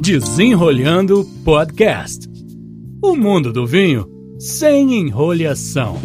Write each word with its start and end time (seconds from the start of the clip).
Desenrolhando 0.00 1.24
Podcast. 1.44 2.28
O 3.00 3.14
mundo 3.14 3.52
do 3.52 3.64
vinho 3.64 4.08
sem 4.40 4.94
enrolhação. 4.94 5.96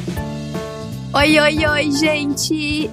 Oi, 1.12 1.40
oi, 1.40 1.66
oi, 1.66 1.92
gente! 1.92 2.88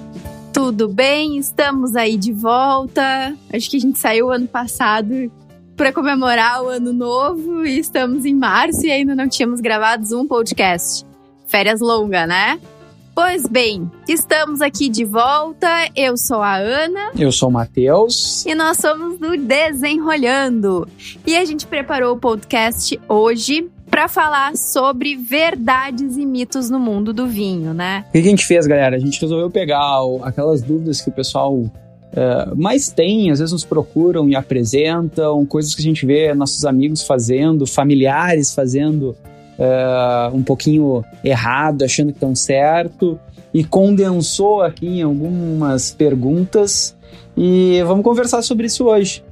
Tudo 0.51 0.87
bem? 0.87 1.37
Estamos 1.37 1.95
aí 1.95 2.17
de 2.17 2.33
volta. 2.33 3.37
Acho 3.53 3.69
que 3.69 3.77
a 3.77 3.79
gente 3.79 3.99
saiu 3.99 4.31
ano 4.31 4.47
passado 4.47 5.31
para 5.77 5.93
comemorar 5.93 6.63
o 6.63 6.67
ano 6.67 6.91
novo 6.91 7.63
e 7.63 7.77
estamos 7.77 8.25
em 8.25 8.33
março 8.33 8.87
e 8.87 8.91
ainda 8.91 9.13
não 9.15 9.29
tínhamos 9.29 9.61
gravado 9.61 10.19
um 10.19 10.25
podcast. 10.25 11.05
Férias 11.45 11.79
longa, 11.79 12.25
né? 12.25 12.59
Pois 13.13 13.45
bem, 13.45 13.91
estamos 14.07 14.61
aqui 14.61 14.87
de 14.87 15.03
volta. 15.03 15.67
Eu 15.95 16.15
sou 16.15 16.41
a 16.41 16.55
Ana. 16.55 17.11
Eu 17.17 17.31
sou 17.31 17.49
o 17.49 17.51
Matheus. 17.51 18.45
E 18.45 18.55
nós 18.55 18.77
somos 18.77 19.19
do 19.19 19.35
Desenrolhando. 19.35 20.87
E 21.27 21.35
a 21.35 21.43
gente 21.43 21.67
preparou 21.67 22.15
o 22.15 22.19
podcast 22.19 22.97
hoje 23.09 23.69
para 23.89 24.07
falar 24.07 24.55
sobre 24.55 25.17
verdades 25.17 26.15
e 26.15 26.25
mitos 26.25 26.69
no 26.69 26.79
mundo 26.79 27.11
do 27.11 27.27
vinho, 27.27 27.73
né? 27.73 28.05
O 28.07 28.11
que 28.13 28.19
a 28.19 28.23
gente 28.23 28.45
fez, 28.45 28.65
galera? 28.65 28.95
A 28.95 28.99
gente 28.99 29.19
resolveu 29.19 29.49
pegar 29.49 29.99
aquelas 30.23 30.61
dúvidas 30.61 31.01
que 31.01 31.09
o 31.09 31.13
pessoal 31.13 31.53
uh, 31.53 31.71
mais 32.55 32.87
tem, 32.87 33.29
às 33.29 33.39
vezes 33.39 33.51
nos 33.51 33.65
procuram 33.65 34.29
e 34.29 34.35
apresentam, 34.35 35.45
coisas 35.45 35.75
que 35.75 35.81
a 35.81 35.85
gente 35.85 36.05
vê 36.05 36.33
nossos 36.33 36.63
amigos 36.63 37.03
fazendo, 37.03 37.67
familiares 37.67 38.53
fazendo 38.55 39.17
uh, 39.61 40.35
um 40.35 40.41
pouquinho 40.41 41.05
errado, 41.23 41.83
achando 41.83 42.07
que 42.07 42.17
estão 42.17 42.35
certo, 42.35 43.19
e 43.53 43.63
condensou 43.63 44.61
aqui 44.61 44.99
em 44.99 45.01
algumas 45.03 45.91
perguntas. 45.91 46.97
E 47.37 47.81
vamos 47.85 48.03
conversar 48.03 48.41
sobre 48.41 48.65
isso 48.65 48.85
hoje. 48.85 49.23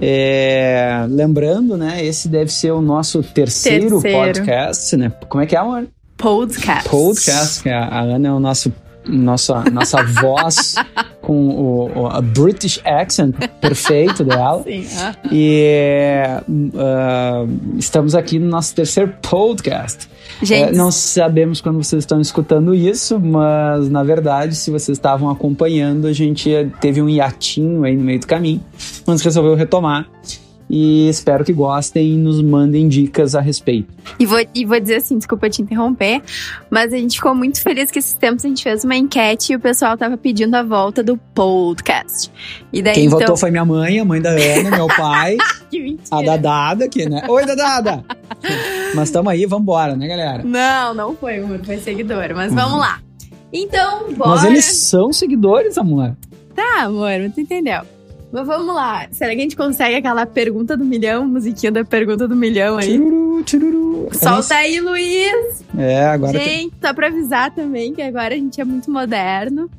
É, 0.00 1.04
lembrando, 1.08 1.76
né? 1.76 2.04
Esse 2.04 2.28
deve 2.28 2.52
ser 2.52 2.72
o 2.72 2.80
nosso 2.80 3.22
terceiro, 3.22 4.00
terceiro, 4.00 4.18
podcast, 4.18 4.96
né? 4.96 5.12
Como 5.28 5.42
é 5.42 5.46
que 5.46 5.54
é, 5.54 5.58
amor? 5.58 5.86
Podcast. 6.16 6.88
Podcast, 6.88 7.62
que 7.62 7.68
a 7.68 8.00
Ana 8.00 8.28
é 8.28 8.32
o 8.32 8.40
nosso 8.40 8.72
nossa, 9.06 9.64
nossa 9.70 10.02
voz 10.20 10.74
com 11.20 11.48
o, 11.48 12.00
o, 12.00 12.06
a 12.06 12.20
British 12.20 12.80
accent 12.84 13.34
perfeito 13.60 14.24
dela. 14.24 14.62
Sim, 14.62 14.80
uh 14.80 14.84
-huh. 14.84 15.16
E 15.30 16.24
uh, 16.48 17.78
estamos 17.78 18.14
aqui 18.14 18.38
no 18.38 18.48
nosso 18.48 18.74
terceiro 18.74 19.14
podcast. 19.22 20.08
Gente. 20.42 20.72
Uh, 20.72 20.76
não 20.76 20.90
sabemos 20.90 21.60
quando 21.60 21.82
vocês 21.82 22.02
estão 22.02 22.20
escutando 22.20 22.74
isso, 22.74 23.20
mas 23.20 23.88
na 23.88 24.02
verdade, 24.02 24.56
se 24.56 24.70
vocês 24.70 24.98
estavam 24.98 25.30
acompanhando, 25.30 26.06
a 26.06 26.12
gente 26.12 26.50
teve 26.80 27.00
um 27.00 27.08
hiatinho 27.08 27.84
aí 27.84 27.96
no 27.96 28.02
meio 28.02 28.20
do 28.20 28.26
caminho, 28.26 28.62
mas 29.06 29.22
resolveu 29.22 29.54
retomar 29.54 30.08
e 30.74 31.06
espero 31.06 31.44
que 31.44 31.52
gostem 31.52 32.14
e 32.14 32.16
nos 32.16 32.40
mandem 32.40 32.88
dicas 32.88 33.34
a 33.34 33.42
respeito. 33.42 33.92
E 34.18 34.24
vou, 34.24 34.42
e 34.54 34.64
vou 34.64 34.80
dizer 34.80 34.96
assim, 34.96 35.18
desculpa 35.18 35.50
te 35.50 35.60
interromper, 35.60 36.22
mas 36.70 36.94
a 36.94 36.96
gente 36.96 37.16
ficou 37.16 37.34
muito 37.34 37.60
feliz 37.60 37.90
que 37.90 37.98
esses 37.98 38.14
tempos 38.14 38.42
a 38.42 38.48
gente 38.48 38.62
fez 38.62 38.82
uma 38.82 38.96
enquete 38.96 39.52
e 39.52 39.56
o 39.56 39.60
pessoal 39.60 39.98
tava 39.98 40.16
pedindo 40.16 40.54
a 40.54 40.62
volta 40.62 41.02
do 41.02 41.18
podcast. 41.34 42.30
E 42.72 42.80
daí, 42.80 42.94
Quem 42.94 43.04
então... 43.04 43.18
votou 43.18 43.36
foi 43.36 43.50
minha 43.50 43.66
mãe, 43.66 44.00
a 44.00 44.04
mãe 44.04 44.22
da 44.22 44.30
Ana, 44.30 44.70
meu 44.70 44.86
pai, 44.86 45.36
a 46.10 46.22
Dadada 46.22 46.86
aqui, 46.86 47.06
né? 47.06 47.22
Oi, 47.28 47.44
Dadada! 47.44 48.02
mas 48.94 49.10
tamo 49.10 49.28
aí, 49.28 49.44
vambora, 49.44 49.94
né, 49.94 50.08
galera? 50.08 50.42
Não, 50.42 50.94
não 50.94 51.14
foi, 51.14 51.36
amor, 51.36 51.60
foi 51.62 51.76
seguidor, 51.80 52.34
mas 52.34 52.50
uhum. 52.50 52.56
vamos 52.56 52.78
lá. 52.78 52.98
Então, 53.52 54.10
bora. 54.14 54.30
Mas 54.30 54.44
eles 54.44 54.64
são 54.64 55.12
seguidores, 55.12 55.76
amor. 55.76 56.16
Tá, 56.54 56.84
amor, 56.84 57.10
tu 57.34 57.42
entendeu. 57.42 57.82
Mas 58.32 58.46
vamos 58.46 58.74
lá. 58.74 59.06
Será 59.12 59.32
que 59.32 59.40
a 59.40 59.42
gente 59.42 59.56
consegue 59.56 59.94
aquela 59.94 60.24
pergunta 60.24 60.74
do 60.74 60.84
milhão, 60.84 61.28
musiquinha 61.28 61.70
da 61.70 61.84
pergunta 61.84 62.26
do 62.26 62.34
milhão 62.34 62.78
aí? 62.78 62.96
Tchururu, 62.96 63.42
tchururu. 63.44 64.08
Solta 64.12 64.54
aí, 64.54 64.80
Luiz! 64.80 65.62
É, 65.76 66.06
agora. 66.06 66.38
Gente, 66.38 66.48
tem... 66.48 66.72
só 66.82 66.94
pra 66.94 67.08
avisar 67.08 67.54
também 67.54 67.92
que 67.92 68.00
agora 68.00 68.34
a 68.34 68.38
gente 68.38 68.58
é 68.58 68.64
muito 68.64 68.90
moderno. 68.90 69.70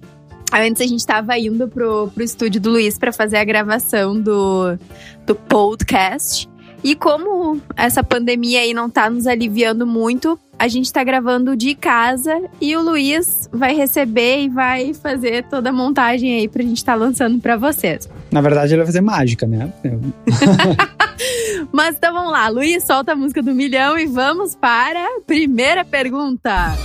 Antes 0.54 0.84
a 0.84 0.86
gente 0.86 1.04
tava 1.04 1.36
indo 1.36 1.68
pro, 1.68 2.10
pro 2.14 2.24
estúdio 2.24 2.62
do 2.62 2.70
Luiz 2.70 3.00
para 3.00 3.12
fazer 3.12 3.38
a 3.38 3.44
gravação 3.44 4.22
do, 4.22 4.78
do 5.26 5.34
podcast. 5.34 6.48
E 6.84 6.96
como 6.96 7.60
essa 7.76 8.04
pandemia 8.04 8.60
aí 8.60 8.74
não 8.74 8.88
tá 8.88 9.10
nos 9.10 9.26
aliviando 9.26 9.88
muito, 9.88 10.38
a 10.60 10.68
gente 10.68 10.94
tá 10.94 11.04
gravando 11.04 11.56
de 11.56 11.74
casa 11.74 12.40
e 12.62 12.76
o 12.76 12.84
Luiz 12.84 13.50
vai 13.52 13.74
receber 13.74 14.44
e 14.44 14.50
vai 14.50 14.94
fazer 14.94 15.46
toda 15.46 15.70
a 15.70 15.74
montagem 15.74 16.36
aí 16.36 16.48
pra 16.48 16.62
gente 16.62 16.78
estar 16.78 16.94
tá 16.94 16.98
lançando 16.98 17.40
para 17.40 17.56
vocês. 17.56 18.08
Na 18.34 18.42
verdade, 18.42 18.74
ele 18.74 18.78
vai 18.78 18.88
fazer 18.88 19.02
mágica, 19.02 19.46
né? 19.46 19.72
Mas 21.72 21.96
então 21.96 22.12
vamos 22.12 22.32
lá, 22.32 22.50
Luiz, 22.50 22.84
solta 22.84 23.12
a 23.12 23.16
música 23.16 23.44
do 23.44 23.54
milhão 23.54 23.96
e 23.96 24.08
vamos 24.08 24.56
para 24.56 25.06
a 25.06 25.22
primeira 25.22 25.86
pergunta. 25.86 26.76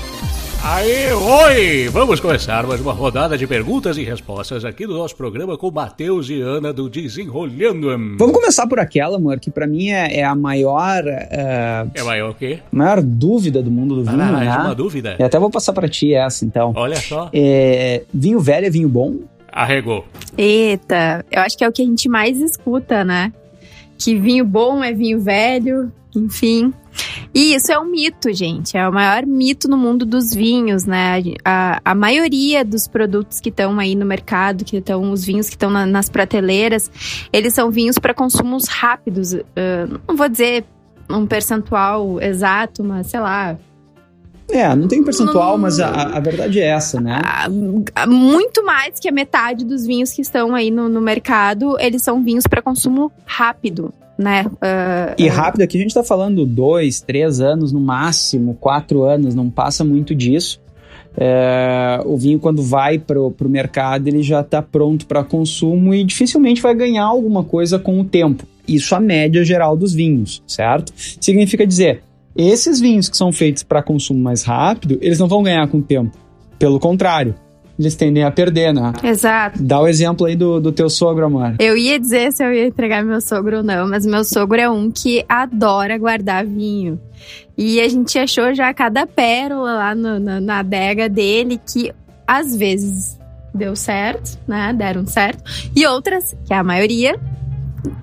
Aí, 0.63 1.11
oi! 1.11 1.89
Vamos 1.89 2.21
começar 2.21 2.67
mais 2.67 2.83
uma 2.83 2.93
rodada 2.93 3.39
de 3.39 3.47
perguntas 3.47 3.97
e 3.97 4.05
respostas 4.05 4.63
aqui 4.63 4.87
do 4.87 4.93
nosso 4.93 5.17
programa 5.17 5.57
com 5.57 5.71
Matheus 5.71 6.29
e 6.29 6.39
Ana 6.39 6.71
do 6.71 6.91
Desenrolhando. 6.91 7.89
Vamos 8.19 8.35
começar 8.35 8.67
por 8.67 8.79
aquela, 8.79 9.17
amor, 9.17 9.41
que 9.41 9.51
para 9.51 9.67
mim 9.67 9.89
é, 9.89 10.19
é, 10.19 10.25
a 10.25 10.35
maior. 10.35 11.03
Uh, 11.03 11.91
é 11.95 12.03
maior 12.03 12.33
o 12.33 12.35
quê? 12.35 12.59
Maior 12.71 13.01
dúvida 13.01 13.63
do 13.63 13.71
mundo 13.71 13.95
do 13.95 14.05
vinho. 14.05 14.21
Ah, 14.21 14.43
é 14.43 14.45
né? 14.45 14.57
uma 14.59 14.75
dúvida. 14.75 15.17
E 15.19 15.23
até 15.23 15.39
vou 15.39 15.49
passar 15.49 15.73
para 15.73 15.89
ti 15.89 16.13
essa, 16.13 16.45
então. 16.45 16.75
Olha 16.77 16.97
só. 16.97 17.31
É, 17.33 18.03
vinho 18.13 18.39
velho 18.39 18.67
é 18.67 18.71
vinho 18.71 18.89
bom? 18.91 19.17
Arregou. 19.51 20.07
Eita, 20.37 21.25
eu 21.31 21.43
acho 21.43 21.57
que 21.57 21.65
é 21.65 21.69
o 21.69 21.73
que 21.73 21.83
a 21.83 21.85
gente 21.85 22.09
mais 22.09 22.41
escuta, 22.41 23.05
né? 23.05 23.33
Que 23.99 24.15
vinho 24.17 24.45
bom 24.45 24.83
é 24.85 24.93
vinho 24.93 25.21
velho, 25.21 25.93
enfim. 26.15 26.73
E 27.35 27.55
isso 27.55 27.71
é 27.71 27.79
um 27.79 27.85
mito, 27.85 28.33
gente. 28.33 28.77
É 28.77 28.89
o 28.89 28.93
maior 28.93 29.25
mito 29.27 29.69
no 29.69 29.77
mundo 29.77 30.05
dos 30.05 30.33
vinhos, 30.35 30.85
né? 30.85 31.23
A, 31.45 31.81
a 31.85 31.95
maioria 31.95 32.65
dos 32.65 32.89
produtos 32.89 33.41
que 33.41 33.49
estão 33.49 33.79
aí 33.79 33.95
no 33.95 34.07
mercado, 34.07 34.65
que 34.65 34.77
estão 34.77 35.11
os 35.13 35.25
vinhos 35.25 35.49
que 35.49 35.55
estão 35.55 35.71
na, 35.71 35.87
nas 35.87 36.09
prateleiras, 36.09 36.91
eles 37.33 37.55
são 37.55 37.71
vinhos 37.71 37.99
para 37.99 38.15
consumos 38.15 38.67
rápidos. 38.67 39.33
Uh, 39.33 40.01
não 40.07 40.17
vou 40.17 40.29
dizer 40.29 40.65
um 41.09 41.27
percentual 41.27 42.21
exato, 42.21 42.85
mas 42.85 43.07
sei 43.09 43.21
lá, 43.21 43.57
é, 44.51 44.75
não 44.75 44.89
tem 44.89 45.03
percentual, 45.03 45.53
não, 45.53 45.59
mas 45.59 45.79
a, 45.79 46.17
a, 46.17 46.21
verdade 46.21 46.61
é 46.61 46.67
essa, 46.69 47.01
né? 47.01 47.21
Muito 48.07 48.65
mais 48.65 48.99
que 48.99 49.09
a 49.09 49.13
metade 49.13 49.65
dos 49.65 49.87
vinhos 49.87 50.13
que 50.13 50.23
estão 50.23 50.55
aí 50.55 50.71
no, 50.71 50.89
no 50.89 51.01
mercado, 51.01 51.79
eles 51.79 52.03
são 52.03 52.23
vinhos 52.23 52.47
para 52.47 52.63
consumo 52.63 53.13
rápido 53.27 53.93
né? 54.19 54.47
Uh, 54.47 55.15
e 55.17 55.29
rápido 55.29 55.63
aqui 55.63 55.79
a 55.79 55.81
gente 55.81 55.91
está 55.91 56.03
falando 56.03 56.45
dois, 56.45 57.01
três 57.01 57.41
anos 57.41 57.71
no 57.71 57.79
máximo, 57.79 58.57
quatro 58.61 59.05
anos, 59.05 59.33
não 59.33 59.49
passa 59.49 59.85
muito 59.85 60.13
disso. 60.13 60.61
É, 61.21 62.01
o 62.05 62.17
vinho 62.17 62.39
quando 62.39 62.63
vai 62.63 62.99
para 62.99 63.21
o 63.21 63.35
mercado 63.49 64.07
ele 64.07 64.23
já 64.23 64.41
está 64.41 64.63
pronto 64.63 65.05
para 65.05 65.25
consumo 65.25 65.93
e 65.93 66.05
dificilmente 66.05 66.63
vai 66.63 66.75
ganhar 66.75 67.05
alguma 67.05 67.43
coisa 67.43 67.79
com 67.79 68.01
o 68.01 68.05
tempo. 68.05 68.45
Isso 68.67 68.95
a 68.95 69.01
média 69.01 69.45
geral 69.45 69.77
dos 69.77 69.95
vinhos, 69.95 70.43
certo? 70.47 70.93
Significa 70.97 71.67
dizer, 71.67 72.03
Esses 72.39 72.79
vinhos 72.79 73.09
que 73.09 73.17
são 73.17 73.33
feitos 73.33 73.65
para 73.65 73.83
consumo 73.83 74.23
mais 74.23 74.45
rápido, 74.45 74.97
eles 75.01 75.19
não 75.19 75.27
vão 75.27 75.43
ganhar 75.43 75.67
com 75.67 75.79
o 75.79 75.83
tempo. 75.83 76.17
Pelo 76.57 76.79
contrário, 76.79 77.35
eles 77.77 77.97
tendem 77.97 78.23
a 78.23 78.31
perder, 78.31 78.73
né? 78.73 78.93
Exato. 79.03 79.61
Dá 79.61 79.81
o 79.81 79.89
exemplo 79.89 80.25
aí 80.25 80.37
do, 80.37 80.61
do 80.61 80.71
teu 80.71 80.89
sogro, 80.89 81.27
amor. 81.27 81.57
Eu 81.59 81.77
ia 81.77 81.99
dizer 81.99 82.33
se 82.33 82.45
eu 82.45 82.53
ia 82.53 82.67
entregar 82.67 83.05
meu 83.05 83.21
sogro 83.21 83.59
ou 83.59 83.63
não, 83.65 83.89
mas 83.89 84.07
meu 84.07 84.23
sogro 84.23 84.61
é 84.61 84.71
um 84.71 84.89
que 84.89 85.25
adora 85.29 85.99
guardar 85.99 86.47
vinho. 86.47 87.01
E 87.57 87.81
a 87.81 87.89
gente 87.89 88.17
achou 88.17 88.55
já 88.55 88.73
cada 88.73 89.05
pérola 89.05 89.73
lá 89.73 89.95
no, 89.95 90.21
na, 90.21 90.41
na 90.41 90.59
adega 90.61 91.09
dele 91.09 91.61
que 91.73 91.93
às 92.25 92.55
vezes 92.55 93.19
deu 93.53 93.75
certo, 93.75 94.39
né? 94.47 94.73
Deram 94.73 95.05
certo. 95.07 95.43
E 95.75 95.85
outras, 95.87 96.37
que 96.47 96.55
é 96.55 96.57
a 96.57 96.63
maioria, 96.63 97.19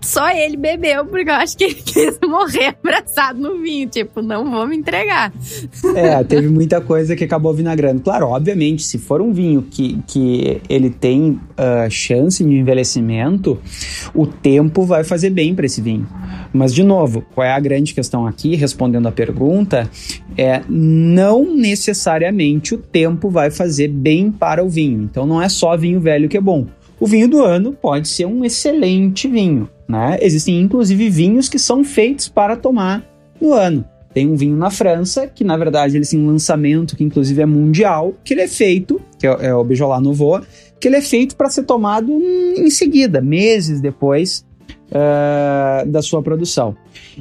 só 0.02 0.30
ele 0.30 0.56
bebeu, 0.58 1.06
porque 1.06 1.30
eu 1.30 1.34
acho 1.34 1.58
que 1.58 1.64
ele 1.66 1.76
quis 1.84 2.18
morrer 2.28 2.76
abraçado 2.80 3.40
no 3.40 3.62
vinho. 3.62 3.88
Tipo, 3.90 4.22
não 4.22 4.50
vou 4.50 4.68
me 4.68 4.78
entregar. 4.78 5.32
É, 5.96 6.24
teve 6.24 6.50
muita 6.50 6.82
coisa 6.82 7.16
que 7.16 7.24
acabou 7.24 7.54
vinagrando. 7.54 8.02
Claro, 8.02 8.28
obviamente, 8.28 8.84
se 8.84 8.98
for 8.98 9.22
um 9.22 9.32
vinho 9.32 9.62
que, 9.62 10.02
que 10.08 10.62
ele 10.68 10.90
tem 10.90 11.32
uh, 11.32 11.90
chance 11.90 12.44
de 12.44 12.50
envelhecimento, 12.50 13.60
o 14.14 14.26
tempo 14.26 14.84
vai 14.84 15.04
fazer 15.04 15.30
bem 15.30 15.56
para 15.56 15.66
esse 15.66 15.82
vinho. 15.82 16.08
Mas, 16.52 16.74
de 16.74 16.84
novo, 16.84 17.24
qual 17.34 17.46
é 17.46 17.52
a 17.52 17.60
grande 17.60 17.94
questão 17.94 18.28
aqui, 18.28 18.56
respondendo 18.56 19.08
a 19.08 19.12
pergunta, 19.12 19.90
é 20.38 20.62
não 20.68 21.46
necessariamente 21.56 22.76
o 22.76 22.78
tempo 22.78 23.30
vai 23.30 23.50
fazer 23.50 23.88
bem 23.88 24.32
para 24.32 24.64
o 24.64 24.70
vinho. 24.70 25.02
Então, 25.04 25.26
não 25.26 25.42
é 25.42 25.48
só 25.48 25.78
vinho 25.78 26.00
velho 26.00 26.28
que 26.28 26.38
é 26.38 26.42
bom. 26.42 26.68
O 27.00 27.06
vinho 27.06 27.28
do 27.28 27.44
ano 27.44 27.74
pode 27.74 28.08
ser 28.08 28.26
um 28.26 28.46
excelente 28.46 29.28
vinho, 29.28 29.70
né? 29.88 30.18
Existem 30.22 30.62
inclusive 30.62 31.10
vinhos 31.10 31.50
que 31.50 31.60
são 31.60 31.84
feitos 31.84 32.30
para 32.30 32.56
tomar 32.56 33.06
no 33.40 33.54
ano. 33.54 33.86
Tem 34.14 34.30
um 34.30 34.36
vinho 34.36 34.56
na 34.56 34.72
França, 34.72 35.28
que 35.28 35.44
na 35.44 35.58
verdade 35.58 35.98
ele 35.98 36.06
tem 36.06 36.18
um 36.18 36.28
lançamento 36.28 36.96
que 36.96 37.04
inclusive 37.04 37.42
é 37.42 37.46
mundial, 37.46 38.14
que 38.24 38.34
ele 38.34 38.42
é 38.42 38.48
feito, 38.48 39.02
que 39.20 39.28
é, 39.28 39.48
é 39.48 39.54
o 39.54 39.64
Beaujolais 39.64 40.02
Nouveau, 40.02 40.42
que 40.80 40.88
ele 40.88 40.96
é 40.96 41.02
feito 41.02 41.36
para 41.36 41.50
ser 41.50 41.64
tomado 41.64 42.12
em 42.12 42.70
seguida, 42.70 43.20
meses 43.20 43.82
depois 43.82 44.46
uh, 44.96 45.90
da 45.90 46.02
sua 46.02 46.22
produção. 46.22 46.76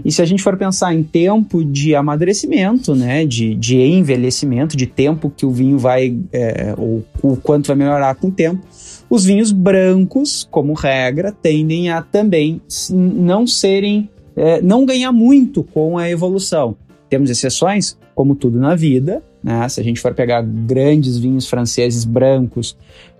E 0.04 0.10
se 0.10 0.22
a 0.22 0.24
gente 0.24 0.42
for 0.42 0.56
pensar 0.56 0.94
em 0.94 1.02
tempo 1.02 1.64
de 1.64 1.94
amadurecimento, 1.94 2.94
né, 2.94 3.26
de, 3.26 3.54
de 3.54 3.80
envelhecimento, 3.80 4.76
de 4.76 4.86
tempo 4.86 5.30
que 5.34 5.44
o 5.44 5.50
vinho 5.50 5.78
vai, 5.78 6.16
é, 6.32 6.74
ou 6.78 7.04
o 7.22 7.36
quanto 7.36 7.68
vai 7.68 7.76
melhorar 7.76 8.14
com 8.14 8.28
o 8.28 8.32
tempo, 8.32 8.64
os 9.08 9.24
vinhos 9.24 9.52
brancos, 9.52 10.48
como 10.50 10.72
regra, 10.72 11.30
tendem 11.30 11.90
a 11.90 12.02
também 12.02 12.60
não 12.90 13.46
serem, 13.46 14.08
é, 14.34 14.60
não 14.60 14.84
ganhar 14.84 15.12
muito 15.12 15.62
com 15.62 15.98
a 15.98 16.10
evolução. 16.10 16.76
Temos 17.08 17.30
exceções, 17.30 17.96
como 18.14 18.34
tudo 18.34 18.58
na 18.58 18.74
vida, 18.74 19.22
né? 19.44 19.68
Se 19.68 19.78
a 19.78 19.84
gente 19.84 20.00
for 20.00 20.14
pegar 20.14 20.42
grandes 20.42 21.18
vinhos 21.18 21.46
franceses 21.46 22.06
brancos, 22.06 22.74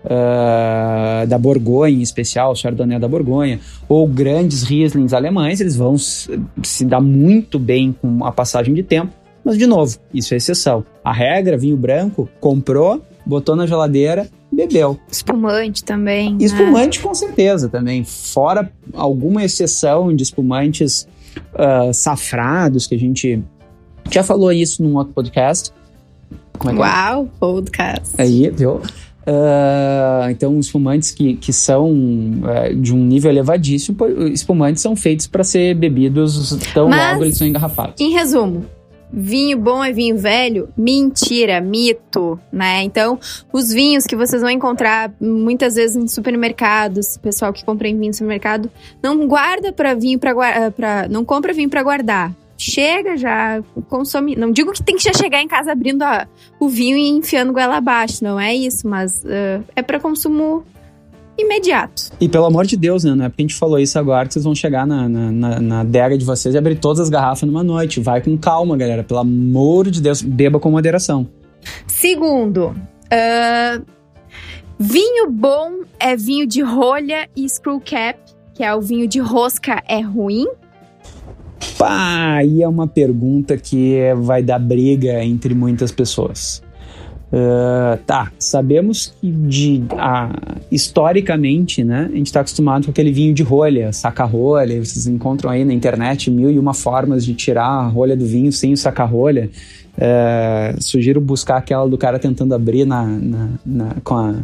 uh, 0.05 1.27
da 1.27 1.37
Borgonha 1.37 1.99
em 1.99 2.01
especial, 2.01 2.51
o 2.51 2.55
Chardonnay 2.55 2.99
da 2.99 3.07
Borgonha, 3.07 3.59
ou 3.87 4.07
grandes 4.07 4.63
Rieslings 4.63 5.13
alemães, 5.13 5.61
eles 5.61 5.75
vão 5.75 5.95
se 5.97 6.85
dar 6.85 6.99
muito 6.99 7.59
bem 7.59 7.95
com 8.01 8.25
a 8.25 8.31
passagem 8.31 8.73
de 8.73 8.81
tempo, 8.81 9.13
mas 9.43 9.55
de 9.55 9.67
novo, 9.67 9.97
isso 10.11 10.33
é 10.33 10.37
exceção. 10.37 10.83
A 11.03 11.13
regra, 11.13 11.55
vinho 11.55 11.77
branco, 11.77 12.27
comprou, 12.39 13.03
botou 13.23 13.55
na 13.55 13.67
geladeira, 13.67 14.27
bebeu. 14.51 14.99
Espumante 15.11 15.83
também. 15.83 16.31
Né? 16.33 16.45
Espumante 16.45 16.99
com 16.99 17.13
certeza 17.13 17.69
também. 17.69 18.03
Fora 18.03 18.71
alguma 18.93 19.43
exceção 19.43 20.15
de 20.15 20.23
espumantes 20.23 21.07
uh, 21.53 21.93
safrados, 21.93 22.87
que 22.87 22.95
a 22.95 22.99
gente 22.99 23.43
já 24.09 24.23
falou 24.23 24.51
isso 24.51 24.81
num 24.81 24.95
outro 24.95 25.13
podcast. 25.13 25.71
Como 26.57 26.71
é 26.71 26.75
que 26.75 26.81
é? 26.81 26.85
Uau, 26.85 27.23
é? 27.23 27.39
podcast. 27.39 28.15
Aí, 28.17 28.49
viu? 28.49 28.81
Uh, 29.27 30.29
então, 30.29 30.59
espumantes 30.59 31.09
que, 31.09 31.35
que 31.35 31.51
são 31.51 31.89
uh, 31.91 32.75
de 32.75 32.93
um 32.93 33.03
nível 33.03 33.31
elevadíssimo, 33.31 33.97
espumantes 34.31 34.83
são 34.83 34.95
feitos 34.95 35.25
para 35.25 35.43
ser 35.43 35.73
bebidos 35.75 36.55
tão 36.73 36.89
Mas, 36.89 37.13
logo 37.13 37.25
eles 37.25 37.37
são 37.37 37.47
engarrafados. 37.47 37.99
Em 37.99 38.11
resumo, 38.11 38.63
vinho 39.11 39.57
bom 39.57 39.83
é 39.83 39.91
vinho 39.91 40.15
velho? 40.15 40.69
Mentira, 40.77 41.59
mito, 41.59 42.39
né? 42.51 42.83
Então, 42.83 43.17
os 43.51 43.73
vinhos 43.73 44.05
que 44.05 44.15
vocês 44.15 44.43
vão 44.43 44.51
encontrar 44.51 45.11
muitas 45.19 45.73
vezes 45.73 45.95
em 45.95 46.07
supermercados, 46.07 47.17
pessoal 47.17 47.51
que 47.51 47.65
compra 47.65 47.87
em 47.87 47.97
vinho 47.97 48.09
no 48.09 48.13
supermercado, 48.13 48.69
não 49.01 49.27
guarda 49.27 49.73
para 49.73 49.95
vinho 49.95 50.19
para 50.19 51.07
não 51.09 51.25
compra 51.25 51.51
vinho 51.51 51.69
para 51.69 51.81
guardar. 51.81 52.31
Chega 52.57 53.17
já, 53.17 53.61
consome. 53.89 54.35
Não 54.35 54.51
digo 54.51 54.71
que 54.71 54.81
tem 54.81 54.95
que 54.95 55.03
já 55.03 55.13
chegar 55.13 55.41
em 55.41 55.47
casa 55.47 55.71
abrindo 55.71 56.03
a, 56.03 56.27
o 56.59 56.69
vinho 56.69 56.97
e 56.97 57.09
enfiando 57.09 57.51
goela 57.51 57.77
abaixo, 57.77 58.23
não 58.23 58.39
é 58.39 58.55
isso, 58.55 58.87
mas 58.87 59.23
uh, 59.23 59.63
é 59.75 59.81
para 59.81 59.99
consumo 59.99 60.63
imediato. 61.37 62.11
E 62.19 62.29
pelo 62.29 62.45
amor 62.45 62.65
de 62.65 62.77
Deus, 62.77 63.03
né? 63.03 63.13
Não 63.13 63.25
é 63.25 63.29
porque 63.29 63.41
a 63.41 63.47
gente 63.47 63.55
falou 63.55 63.77
isso 63.77 63.99
agora 63.99 64.27
que 64.27 64.33
vocês 64.33 64.45
vão 64.45 64.55
chegar 64.55 64.87
na, 64.87 65.09
na, 65.09 65.31
na, 65.31 65.59
na 65.59 65.79
adega 65.81 66.17
de 66.17 66.23
vocês 66.23 66.55
e 66.55 66.57
abrir 66.57 66.79
todas 66.79 67.01
as 67.01 67.09
garrafas 67.09 67.43
numa 67.47 67.63
noite. 67.63 67.99
Vai 67.99 68.21
com 68.21 68.37
calma, 68.37 68.77
galera. 68.77 69.03
Pelo 69.03 69.19
amor 69.19 69.89
de 69.89 70.01
Deus, 70.01 70.21
beba 70.21 70.59
com 70.59 70.71
moderação. 70.71 71.27
Segundo, 71.87 72.67
uh, 72.67 73.85
vinho 74.79 75.29
bom 75.29 75.81
é 75.99 76.15
vinho 76.15 76.47
de 76.47 76.61
rolha 76.61 77.27
e 77.35 77.47
screw 77.49 77.81
cap, 77.81 78.19
que 78.53 78.63
é 78.63 78.73
o 78.73 78.81
vinho 78.81 79.07
de 79.07 79.19
rosca, 79.19 79.83
é 79.87 79.99
ruim? 79.99 80.47
Pá, 81.85 82.37
aí 82.37 82.63
é 82.63 82.67
uma 82.67 82.87
pergunta 82.87 83.55
que 83.57 83.99
vai 84.17 84.41
dar 84.41 84.57
briga 84.57 85.23
entre 85.23 85.53
muitas 85.53 85.91
pessoas. 85.91 86.63
Uh, 87.27 87.95
tá, 88.07 88.31
sabemos 88.39 89.13
que 89.21 89.31
de, 89.31 89.83
uh, 89.91 90.61
historicamente, 90.71 91.83
né, 91.83 92.09
a 92.11 92.15
gente 92.15 92.25
está 92.25 92.39
acostumado 92.39 92.85
com 92.85 92.89
aquele 92.89 93.11
vinho 93.11 93.35
de 93.35 93.43
rolha, 93.43 93.93
saca-rolha, 93.93 94.83
vocês 94.83 95.05
encontram 95.05 95.51
aí 95.51 95.63
na 95.63 95.75
internet 95.75 96.31
mil 96.31 96.49
e 96.49 96.57
uma 96.57 96.73
formas 96.73 97.23
de 97.23 97.35
tirar 97.35 97.67
a 97.67 97.85
rolha 97.85 98.17
do 98.17 98.25
vinho 98.25 98.51
sem 98.51 98.73
o 98.73 98.77
saca-rolha. 98.77 99.51
Uh, 99.95 100.81
sugiro 100.81 101.21
buscar 101.21 101.57
aquela 101.57 101.87
do 101.87 101.99
cara 101.99 102.17
tentando 102.17 102.55
abrir 102.55 102.85
na, 102.85 103.05
na, 103.05 103.49
na, 103.63 103.95
com, 104.03 104.15
a, 104.15 104.35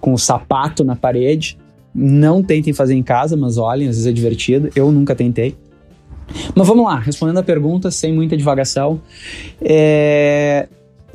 com 0.00 0.12
o 0.12 0.18
sapato 0.18 0.84
na 0.84 0.94
parede. 0.94 1.58
Não 1.92 2.40
tentem 2.40 2.72
fazer 2.72 2.94
em 2.94 3.02
casa, 3.02 3.36
mas 3.36 3.58
olhem, 3.58 3.88
às 3.88 3.96
vezes 3.96 4.06
é 4.06 4.12
divertido. 4.12 4.70
Eu 4.76 4.92
nunca 4.92 5.12
tentei. 5.16 5.56
Mas 6.54 6.66
vamos 6.66 6.84
lá, 6.84 6.98
respondendo 6.98 7.38
a 7.38 7.42
pergunta 7.42 7.90
sem 7.90 8.12
muita 8.12 8.36
divagação. 8.36 9.00
É, 9.60 10.68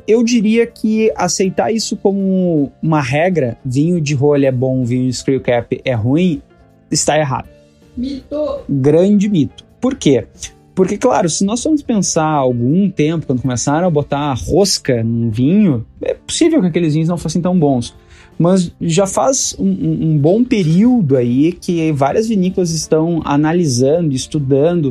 eu 0.06 0.24
diria 0.24 0.66
que 0.66 1.12
aceitar 1.16 1.72
isso 1.72 1.96
como 1.96 2.72
uma 2.82 3.00
regra, 3.00 3.58
vinho 3.64 4.00
de 4.00 4.14
rolha 4.14 4.48
é 4.48 4.52
bom, 4.52 4.84
vinho 4.84 5.06
de 5.06 5.12
screw 5.12 5.40
cap 5.40 5.80
é 5.84 5.94
ruim, 5.94 6.42
está 6.90 7.18
errado. 7.18 7.48
Mito! 7.96 8.60
Grande 8.68 9.28
mito. 9.28 9.64
Por 9.80 9.94
quê? 9.94 10.26
Porque, 10.74 10.96
claro, 10.96 11.28
se 11.28 11.44
nós 11.44 11.62
formos 11.62 11.82
pensar 11.82 12.26
algum 12.26 12.88
tempo, 12.88 13.26
quando 13.26 13.42
começaram 13.42 13.86
a 13.86 13.90
botar 13.90 14.32
rosca 14.34 15.02
num 15.02 15.30
vinho, 15.30 15.84
é 16.02 16.14
possível 16.14 16.60
que 16.60 16.68
aqueles 16.68 16.94
vinhos 16.94 17.08
não 17.08 17.18
fossem 17.18 17.42
tão 17.42 17.58
bons. 17.58 17.94
Mas 18.38 18.72
já 18.80 19.06
faz 19.06 19.54
um, 19.58 19.68
um, 19.68 20.16
bom 20.16 20.42
período 20.42 21.16
aí 21.16 21.52
que 21.52 21.92
várias 21.92 22.26
vinícolas 22.26 22.70
estão 22.70 23.20
analisando, 23.22 24.14
estudando 24.14 24.86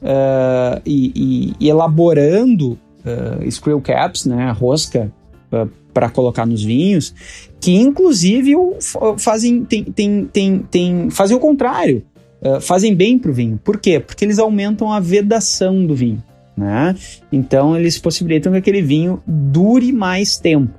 uh, 0.00 0.80
e, 0.86 1.52
e, 1.60 1.68
elaborando 1.68 2.78
uh, 3.04 3.50
screw 3.50 3.80
caps, 3.82 4.24
né, 4.24 4.50
rosca 4.52 5.12
uh, 5.52 5.68
para 5.92 6.08
colocar 6.08 6.46
nos 6.46 6.64
vinhos, 6.64 7.14
que 7.60 7.76
inclusive 7.76 8.54
fazem, 9.18 9.64
tem, 9.64 9.84
tem, 9.84 10.24
tem, 10.24 10.58
tem, 10.58 11.10
fazem 11.10 11.36
o 11.36 11.40
contrário, 11.40 12.02
uh, 12.44 12.60
fazem 12.60 12.94
bem 12.94 13.18
para 13.18 13.30
o 13.30 13.34
vinho. 13.34 13.58
Por 13.62 13.78
quê? 13.78 13.98
Porque 13.98 14.24
eles 14.24 14.38
aumentam 14.38 14.92
a 14.92 15.00
vedação 15.00 15.86
do 15.86 15.94
vinho. 15.94 16.22
Né? 16.56 16.94
Então 17.32 17.76
eles 17.76 17.98
possibilitam 17.98 18.52
que 18.52 18.58
aquele 18.58 18.82
vinho 18.82 19.22
dure 19.26 19.92
mais 19.92 20.36
tempo. 20.36 20.72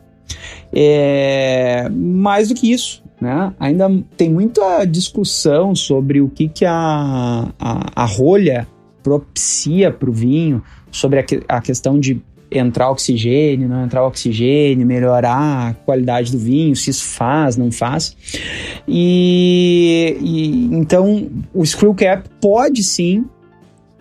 É, 0.74 1.88
mais 1.90 2.50
do 2.50 2.56
que 2.56 2.72
isso, 2.72 3.04
né? 3.22 3.54
ainda 3.60 3.90
tem 4.18 4.30
muita 4.30 4.84
discussão 4.86 5.76
sobre 5.76 6.22
o 6.22 6.30
que, 6.30 6.50
que 6.50 6.66
a, 6.66 7.50
a, 7.60 8.04
a 8.04 8.06
rolha 8.06 8.68
propicia 9.04 9.92
para 9.92 10.10
o 10.10 10.14
vinho, 10.14 10.64
sobre 10.92 11.20
a, 11.20 11.26
a 11.58 11.62
questão 11.62 12.00
de 12.00 12.22
entrar 12.52 12.90
oxigênio, 12.90 13.68
não 13.68 13.84
entrar 13.84 14.06
oxigênio, 14.06 14.86
melhorar 14.86 15.70
a 15.70 15.74
qualidade 15.74 16.32
do 16.32 16.38
vinho, 16.38 16.76
se 16.76 16.90
isso 16.90 17.06
faz, 17.06 17.58
não 17.58 17.72
faz. 17.72 18.16
E, 18.88 20.18
e 20.22 20.76
então 20.76 21.30
o 21.54 21.66
screw 21.66 21.94
cap 21.94 22.28
pode 22.40 22.84
sim 22.84 23.26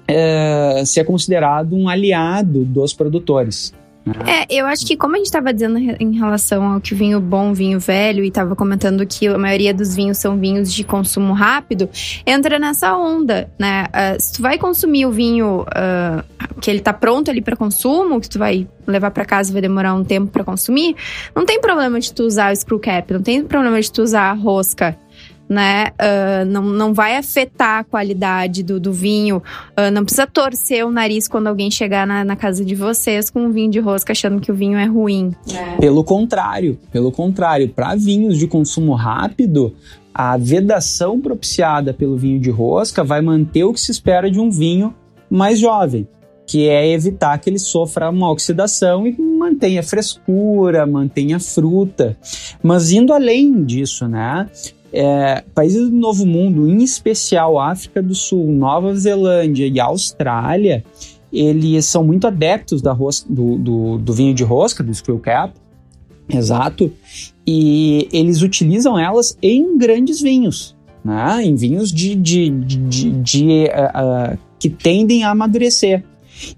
é, 0.06 0.82
ser 0.84 1.04
considerado 1.04 1.74
um 1.74 1.88
aliado 1.88 2.64
dos 2.64 2.92
produtores. 2.92 3.72
É, 4.26 4.46
eu 4.50 4.66
acho 4.66 4.86
que 4.86 4.96
como 4.96 5.14
a 5.14 5.18
gente 5.18 5.26
estava 5.26 5.52
dizendo 5.52 5.78
em 5.78 6.12
relação 6.18 6.74
ao 6.74 6.80
que 6.80 6.94
vinho 6.94 7.20
bom, 7.20 7.54
vinho 7.54 7.80
velho, 7.80 8.22
e 8.22 8.28
estava 8.28 8.54
comentando 8.54 9.06
que 9.06 9.26
a 9.26 9.38
maioria 9.38 9.72
dos 9.72 9.94
vinhos 9.94 10.18
são 10.18 10.38
vinhos 10.38 10.72
de 10.72 10.84
consumo 10.84 11.32
rápido, 11.32 11.88
entra 12.26 12.58
nessa 12.58 12.94
onda, 12.96 13.50
né? 13.58 13.86
Uh, 13.86 14.20
se 14.20 14.34
tu 14.34 14.42
vai 14.42 14.58
consumir 14.58 15.06
o 15.06 15.10
vinho 15.10 15.62
uh, 15.62 16.60
que 16.60 16.70
ele 16.70 16.80
tá 16.80 16.92
pronto 16.92 17.30
ali 17.30 17.40
para 17.40 17.56
consumo, 17.56 18.20
que 18.20 18.28
tu 18.28 18.38
vai 18.38 18.66
levar 18.86 19.10
para 19.10 19.24
casa 19.24 19.50
e 19.50 19.52
vai 19.54 19.62
demorar 19.62 19.94
um 19.94 20.04
tempo 20.04 20.30
para 20.30 20.44
consumir, 20.44 20.94
não 21.34 21.46
tem 21.46 21.58
problema 21.60 21.98
de 21.98 22.12
tu 22.12 22.24
usar 22.24 22.52
o 22.52 22.56
screw 22.56 22.78
cap, 22.78 23.10
não 23.12 23.22
tem 23.22 23.42
problema 23.42 23.80
de 23.80 23.90
tu 23.90 24.02
usar 24.02 24.30
a 24.30 24.34
rosca 24.34 24.96
né? 25.48 25.88
Uh, 26.00 26.44
não, 26.46 26.62
não 26.62 26.94
vai 26.94 27.16
afetar 27.16 27.80
a 27.80 27.84
qualidade 27.84 28.62
do, 28.62 28.80
do 28.80 28.92
vinho. 28.92 29.42
Uh, 29.78 29.90
não 29.92 30.04
precisa 30.04 30.26
torcer 30.26 30.84
o 30.84 30.90
nariz 30.90 31.28
quando 31.28 31.46
alguém 31.46 31.70
chegar 31.70 32.06
na, 32.06 32.24
na, 32.24 32.36
casa 32.36 32.64
de 32.64 32.74
vocês 32.74 33.30
com 33.30 33.46
um 33.46 33.50
vinho 33.50 33.70
de 33.70 33.78
rosca 33.78 34.12
achando 34.12 34.40
que 34.40 34.50
o 34.50 34.54
vinho 34.54 34.78
é 34.78 34.86
ruim. 34.86 35.32
É. 35.52 35.76
Pelo 35.76 36.02
contrário, 36.02 36.78
pelo 36.90 37.12
contrário, 37.12 37.68
para 37.68 37.94
vinhos 37.94 38.38
de 38.38 38.46
consumo 38.46 38.94
rápido, 38.94 39.74
a 40.14 40.36
vedação 40.36 41.20
propiciada 41.20 41.92
pelo 41.92 42.16
vinho 42.16 42.38
de 42.38 42.50
rosca 42.50 43.02
vai 43.02 43.20
manter 43.20 43.64
o 43.64 43.72
que 43.72 43.80
se 43.80 43.90
espera 43.90 44.30
de 44.30 44.38
um 44.38 44.50
vinho 44.50 44.94
mais 45.28 45.58
jovem, 45.58 46.06
que 46.46 46.68
é 46.68 46.88
evitar 46.88 47.36
que 47.38 47.50
ele 47.50 47.58
sofra 47.58 48.10
uma 48.10 48.30
oxidação 48.30 49.06
e 49.06 49.16
mantenha 49.18 49.82
frescura, 49.82 50.86
mantenha 50.86 51.40
fruta. 51.40 52.16
Mas 52.62 52.92
indo 52.92 53.12
além 53.12 53.64
disso, 53.64 54.06
né? 54.06 54.48
É, 54.96 55.42
países 55.52 55.90
do 55.90 55.96
Novo 55.96 56.24
Mundo, 56.24 56.68
em 56.68 56.84
especial 56.84 57.58
África 57.58 58.00
do 58.00 58.14
Sul, 58.14 58.52
Nova 58.52 58.94
Zelândia 58.94 59.66
e 59.66 59.80
Austrália, 59.80 60.84
eles 61.32 61.86
são 61.86 62.04
muito 62.04 62.28
adeptos 62.28 62.80
da 62.80 62.92
rosca, 62.92 63.26
do, 63.28 63.58
do, 63.58 63.98
do 63.98 64.12
vinho 64.12 64.32
de 64.32 64.44
rosca, 64.44 64.84
do 64.84 64.94
Screw 64.94 65.18
Cap, 65.18 65.52
exato, 66.28 66.92
e 67.44 68.08
eles 68.12 68.40
utilizam 68.42 68.96
elas 68.96 69.36
em 69.42 69.76
grandes 69.76 70.20
vinhos, 70.20 70.76
né? 71.04 71.42
em 71.42 71.56
vinhos 71.56 71.90
de, 71.90 72.14
de, 72.14 72.50
de, 72.50 73.10
de, 73.10 73.44
uh, 73.64 74.34
uh, 74.34 74.38
que 74.60 74.70
tendem 74.70 75.24
a 75.24 75.30
amadurecer. 75.30 76.04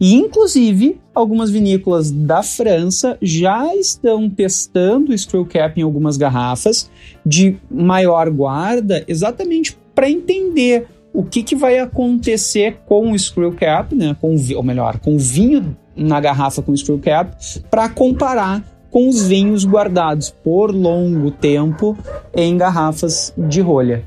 E, 0.00 0.14
inclusive, 0.14 1.00
algumas 1.14 1.50
vinícolas 1.50 2.11
da 2.11 2.43
França 2.43 3.16
já 3.21 3.75
estão 3.75 4.28
testando 4.28 5.12
o 5.12 5.19
screw 5.19 5.47
cap 5.47 5.78
em 5.78 5.83
algumas 5.83 6.16
garrafas 6.16 6.90
de 7.25 7.57
maior 7.71 8.31
guarda, 8.31 9.05
exatamente 9.07 9.76
para 9.95 10.11
entender 10.11 10.87
o 11.12 11.25
que, 11.25 11.43
que 11.43 11.57
vai 11.57 11.78
acontecer 11.78 12.78
com 12.87 13.12
o 13.12 13.19
screw 13.19 13.52
cap, 13.52 13.95
né, 13.95 14.14
com, 14.21 14.37
ou 14.55 14.62
melhor, 14.62 14.99
com 14.99 15.14
o 15.16 15.19
vinho 15.19 15.76
na 15.97 16.21
garrafa 16.21 16.61
com 16.61 16.76
screw 16.76 16.99
cap, 16.99 17.35
para 17.71 17.88
comparar 17.88 18.62
com 18.90 19.09
os 19.09 19.26
vinhos 19.26 19.64
guardados 19.64 20.31
por 20.31 20.75
longo 20.75 21.31
tempo 21.31 21.97
em 22.35 22.57
garrafas 22.57 23.33
de 23.37 23.61
rolha. 23.61 24.02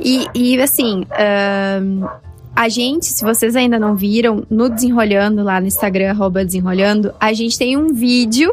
E, 0.00 0.26
e 0.34 0.60
assim, 0.60 1.02
uh, 1.02 2.08
a 2.58 2.68
gente, 2.68 3.06
se 3.06 3.22
vocês 3.22 3.54
ainda 3.54 3.78
não 3.78 3.94
viram, 3.94 4.44
no 4.50 4.68
Desenrolhando, 4.68 5.44
lá 5.44 5.60
no 5.60 5.68
Instagram, 5.68 6.10
arroba 6.10 6.44
Desenrolhando, 6.44 7.14
a 7.20 7.32
gente 7.32 7.56
tem 7.56 7.76
um 7.76 7.94
vídeo 7.94 8.52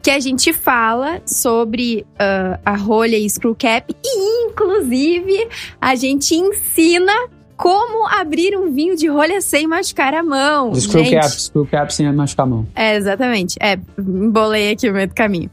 que 0.00 0.08
a 0.08 0.20
gente 0.20 0.52
fala 0.52 1.20
sobre 1.26 2.06
uh, 2.12 2.60
a 2.64 2.76
rolha 2.76 3.18
e 3.18 3.28
screw 3.28 3.56
cap. 3.56 3.92
E, 4.04 4.46
inclusive, 4.46 5.48
a 5.80 5.96
gente 5.96 6.32
ensina 6.32 7.12
como 7.56 8.06
abrir 8.06 8.56
um 8.56 8.72
vinho 8.72 8.96
de 8.96 9.08
rolha 9.08 9.40
sem 9.40 9.66
machucar 9.66 10.14
a 10.14 10.22
mão. 10.22 10.72
Screw 10.76 11.10
cap, 11.10 11.28
screw 11.28 11.66
cap 11.66 11.92
sem 11.92 12.12
machucar 12.12 12.46
a 12.46 12.48
mão. 12.48 12.68
É, 12.76 12.94
exatamente. 12.94 13.56
É, 13.60 13.76
embolei 13.98 14.70
aqui 14.70 14.88
o 14.88 14.92
meio 14.92 15.08
do 15.08 15.14
caminho. 15.14 15.50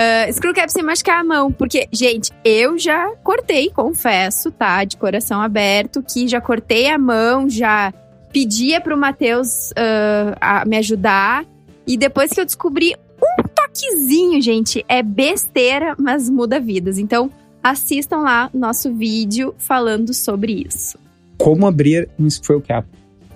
Uh, 0.00 0.32
screw 0.32 0.54
cap 0.54 0.72
sem 0.72 0.82
machucar 0.82 1.20
a 1.20 1.24
mão, 1.24 1.52
porque, 1.52 1.86
gente, 1.92 2.32
eu 2.42 2.78
já 2.78 3.14
cortei, 3.22 3.68
confesso, 3.68 4.50
tá? 4.50 4.82
De 4.82 4.96
coração 4.96 5.42
aberto, 5.42 6.02
que 6.02 6.26
já 6.26 6.40
cortei 6.40 6.88
a 6.88 6.96
mão, 6.96 7.50
já 7.50 7.92
pedia 8.32 8.80
pro 8.80 8.96
Matheus 8.96 9.72
uh, 9.72 10.66
me 10.66 10.78
ajudar. 10.78 11.44
E 11.86 11.98
depois 11.98 12.32
que 12.32 12.40
eu 12.40 12.46
descobri 12.46 12.96
um 13.22 13.42
toquezinho, 13.42 14.40
gente, 14.40 14.82
é 14.88 15.02
besteira, 15.02 15.94
mas 15.98 16.30
muda 16.30 16.58
vidas. 16.58 16.96
Então, 16.96 17.30
assistam 17.62 18.20
lá 18.20 18.48
nosso 18.54 18.94
vídeo 18.94 19.54
falando 19.58 20.14
sobre 20.14 20.64
isso. 20.66 20.98
Como 21.36 21.66
abrir 21.66 22.08
um 22.18 22.28
screw 22.30 22.62
cap. 22.62 22.88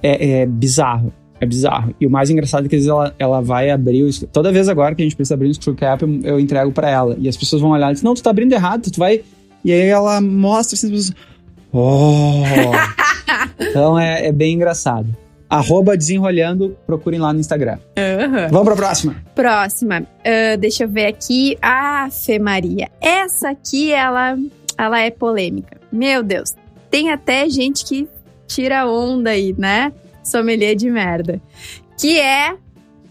É, 0.03 0.41
é 0.41 0.47
bizarro. 0.47 1.13
É 1.41 1.47
bizarro. 1.47 1.95
E 2.01 2.07
o 2.07 2.11
mais 2.11 2.31
engraçado 2.31 2.67
é 2.67 2.69
que 2.69 2.77
às 2.77 2.83
vezes 2.83 2.91
ela, 2.91 3.15
ela 3.19 3.41
vai 3.41 3.71
abrir. 3.71 4.03
O, 4.05 4.27
toda 4.29 4.53
vez 4.53 4.69
agora 4.69 4.95
que 4.95 5.03
a 5.03 5.05
gente 5.05 5.17
precisa 5.17 5.35
abrir 5.35 5.49
um 5.49 5.55
screw 5.55 5.75
cap, 5.75 6.03
eu, 6.03 6.21
eu 6.23 6.41
entrego 6.41 6.73
para 6.73 6.89
ela. 6.89 7.17
E 7.19 7.29
as 7.29 7.37
pessoas 7.37 7.61
vão 7.61 7.73
olhar 7.73 7.91
e 7.91 7.95
dizem: 7.95 8.07
Não, 8.07 8.15
tu 8.15 8.23
tá 8.23 8.31
abrindo 8.31 8.53
errado, 8.53 8.91
tu 8.91 8.99
vai. 8.99 9.23
E 9.65 9.73
aí 9.73 9.89
ela 9.89 10.21
mostra 10.21 10.77
assim, 10.77 10.87
as 10.87 10.93
pessoas. 10.93 11.17
Oh! 11.73 12.43
então 13.59 13.99
é, 13.99 14.27
é, 14.29 14.33
bem 14.33 14.55
engraçado. 14.55 15.09
Arroba 15.49 15.97
desenrolhando, 15.97 16.77
procurem 16.87 17.21
lá 17.21 17.33
no 17.33 17.41
Instagram. 17.41 17.79
Uhum. 17.97 18.49
Vamos 18.51 18.65
pra 18.65 18.77
próxima. 18.77 19.17
Próxima. 19.35 20.01
Uh, 20.01 20.57
deixa 20.59 20.85
eu 20.85 20.89
ver 20.89 21.07
aqui. 21.07 21.57
Ah, 21.61 22.09
Fê 22.11 22.39
Maria. 22.39 22.91
Essa 23.01 23.51
aqui, 23.51 23.93
ela, 23.93 24.37
ela 24.77 25.01
é 25.01 25.11
polêmica. 25.11 25.77
Meu 25.93 26.23
Deus. 26.23 26.55
Tem 26.91 27.11
até 27.11 27.49
gente 27.49 27.85
que 27.85 28.09
tira 28.47 28.87
onda 28.87 29.31
aí, 29.31 29.55
né? 29.57 29.93
Sommelier 30.25 30.75
de 30.75 30.91
merda. 30.91 31.41
Que 31.99 32.19
é 32.19 32.57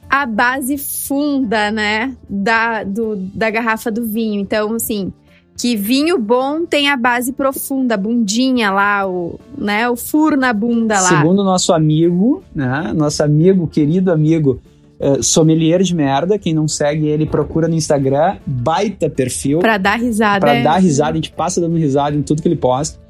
a 0.10 0.26
base 0.26 0.78
funda, 0.78 1.72
né, 1.72 2.16
da, 2.30 2.84
do, 2.84 3.16
da 3.16 3.50
garrafa 3.50 3.90
do 3.90 4.06
vinho. 4.06 4.42
Então, 4.42 4.74
assim, 4.76 5.12
que 5.58 5.76
vinho 5.76 6.20
bom 6.20 6.66
tem 6.66 6.90
a 6.90 6.98
base 6.98 7.32
profunda, 7.34 7.96
a 7.96 7.98
bundinha 7.98 8.72
lá, 8.72 9.08
o, 9.08 9.40
né, 9.58 9.90
o 9.90 9.96
furo 9.96 10.36
na 10.36 10.54
bunda 10.54 11.00
lá. 11.00 11.10
Segundo 11.10 11.44
nosso 11.44 11.74
amigo, 11.74 12.44
né, 12.54 12.92
nosso 12.96 13.24
amigo, 13.24 13.68
querido 13.68 14.12
amigo, 14.12 14.60
uh, 15.00 15.22
sommelier 15.24 15.82
de 15.82 15.96
merda, 15.96 16.38
quem 16.38 16.54
não 16.54 16.68
segue 16.68 17.08
ele, 17.08 17.26
procura 17.26 17.68
no 17.68 17.76
Instagram, 17.76 18.38
baita 18.46 19.10
perfil. 19.10 19.60
Pra 19.60 19.78
dar 19.78 20.00
risada. 20.00 20.40
Pra 20.40 20.56
é. 20.56 20.64
dar 20.64 20.78
risada, 20.78 21.12
a 21.12 21.16
gente 21.16 21.32
passa 21.32 21.62
dando 21.62 21.78
risada 21.78 22.16
em 22.16 22.22
tudo 22.22 22.42
que 22.42 22.48
ele 22.48 22.56
posta. 22.56 23.03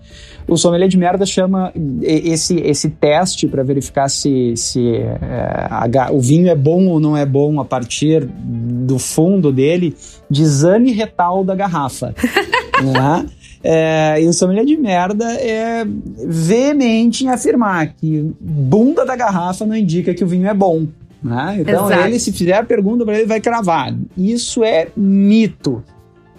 O 0.48 0.58
sommelier 0.58 0.90
de 0.90 0.98
merda 0.98 1.26
chama 1.26 1.72
esse, 2.02 2.60
esse 2.60 2.90
teste 2.90 3.48
para 3.48 3.64
verificar 3.64 4.10
se, 4.10 4.56
se 4.58 4.98
é, 4.98 5.68
a, 5.70 6.12
o 6.12 6.20
vinho 6.20 6.50
é 6.50 6.56
bom 6.56 6.88
ou 6.88 7.00
não 7.00 7.16
é 7.16 7.26
bom 7.26 7.60
a 7.60 7.66
partir 7.66 8.26
do 8.26 9.00
fundo 9.00 9.52
dele 9.52 9.96
de 10.30 10.42
exame 10.42 10.92
retal 10.92 11.44
da 11.44 11.56
garrafa. 11.56 12.14
né? 12.84 13.26
É, 13.64 14.22
e 14.22 14.28
o 14.28 14.34
sommelier 14.34 14.66
de 14.66 14.76
merda 14.76 15.26
é 15.36 15.86
veemente 16.28 17.24
em 17.24 17.30
afirmar 17.30 17.94
que 17.94 18.34
bunda 18.40 19.06
da 19.06 19.16
garrafa 19.16 19.66
não 19.66 19.76
indica 19.76 20.14
que 20.14 20.24
o 20.24 20.28
vinho 20.28 20.48
é 20.48 20.54
bom. 20.54 20.86
Né? 21.24 21.60
Então 21.62 21.86
Exato. 21.86 22.08
ele, 22.08 22.20
se 22.20 22.34
fizer 22.34 22.58
a 22.58 22.64
pergunta 22.64 23.06
para 23.06 23.16
ele, 23.16 23.26
vai 23.26 23.40
cravar. 23.40 23.96
Isso 24.18 24.64
é 24.64 24.90
mito. 24.98 25.82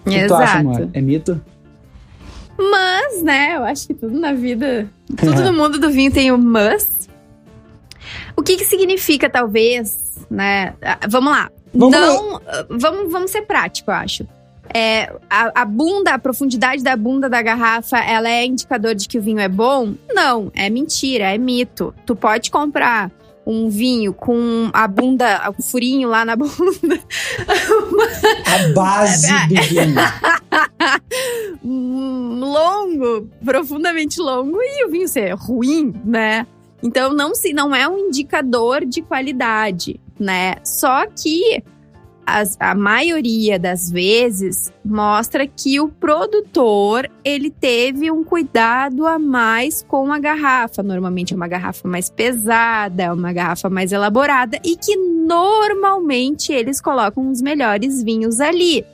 O 0.05 0.11
que 0.11 0.17
Exato. 0.17 0.29
tu 0.29 0.35
acha, 0.35 0.59
amor? 0.59 0.89
É 0.93 1.01
mito? 1.01 1.41
Mas, 2.57 3.23
né, 3.23 3.57
eu 3.57 3.65
acho 3.65 3.87
que 3.87 3.95
tudo 3.95 4.19
na 4.19 4.33
vida, 4.33 4.89
tudo 5.17 5.43
no 5.43 5.53
mundo 5.53 5.79
do 5.79 5.91
vinho 5.91 6.13
tem 6.13 6.31
o 6.31 6.39
mas. 6.39 7.09
O 8.37 8.43
que 8.43 8.57
que 8.57 8.65
significa, 8.65 9.29
talvez, 9.29 10.27
né? 10.31 10.75
Vamos 11.09 11.33
lá. 11.33 11.51
Vamos 11.73 11.99
não, 11.99 12.41
ah, 12.47 12.67
vamos, 12.71 13.13
vamos 13.13 13.31
ser 13.31 13.43
prático, 13.43 13.91
eu 13.91 13.95
acho. 13.95 14.27
É, 14.73 15.13
a, 15.29 15.63
a, 15.63 15.65
bunda, 15.65 16.15
a 16.15 16.19
profundidade 16.19 16.83
da 16.83 16.97
bunda 16.97 17.29
da 17.29 17.43
garrafa, 17.43 17.99
ela 17.99 18.29
é 18.29 18.47
indicador 18.47 18.95
de 18.95 19.09
que 19.09 19.19
o 19.19 19.23
vinho 19.23 19.41
é 19.41 19.49
bom? 19.49 19.95
Não, 20.09 20.51
é 20.55 20.71
mentira, 20.71 21.35
é 21.35 21.39
mito. 21.39 21.95
Tu 22.07 22.17
pode 22.17 22.51
comprar 22.51 23.11
um 23.47 23.69
vinho 23.69 24.13
com 24.13 24.71
a 24.73 24.89
bunda, 24.89 25.53
o 25.57 25.63
furinho 25.63 26.09
lá 26.09 26.25
na 26.25 26.35
bunda. 26.37 27.01
A 28.47 28.69
base 28.73 29.33
do 29.49 29.63
vinho. 29.63 29.95
longo, 32.41 33.29
profundamente 33.45 34.21
longo, 34.21 34.59
e 34.61 34.87
o 34.87 34.91
vinho 34.91 35.09
ser 35.09 35.35
ruim, 35.35 35.93
né? 36.05 36.47
Então 36.83 37.13
não 37.13 37.35
se 37.35 37.53
não 37.53 37.75
é 37.75 37.89
um 37.89 37.99
indicador 37.99 38.85
de 38.85 39.01
qualidade, 39.01 40.01
né? 40.19 40.57
Só 40.63 41.07
que 41.07 41.63
as, 42.27 42.57
a 42.59 42.75
maioria 42.75 43.59
das 43.59 43.91
vezes 43.91 44.73
mostra 44.85 45.47
que 45.47 45.81
o 45.81 45.89
produtor 45.89 47.11
ele 47.25 47.51
teve 47.51 48.11
um 48.11 48.25
cuidado 48.25 49.07
a 49.07 49.19
mais 49.19 49.83
com 49.83 50.13
a 50.13 50.19
garrafa. 50.19 50.83
Normalmente 50.83 51.33
é 51.33 51.37
uma 51.37 51.49
garrafa 51.49 51.87
mais 51.87 52.09
pesada, 52.09 53.13
uma 53.13 53.33
garrafa 53.33 53.69
mais 53.69 53.93
elaborada 53.93 54.59
e 54.65 54.77
que 54.77 54.97
normalmente 54.97 56.53
eles 56.53 56.81
colocam 56.81 57.31
os 57.31 57.41
melhores 57.41 58.03
vinhos 58.03 58.41
ali. 58.41 58.85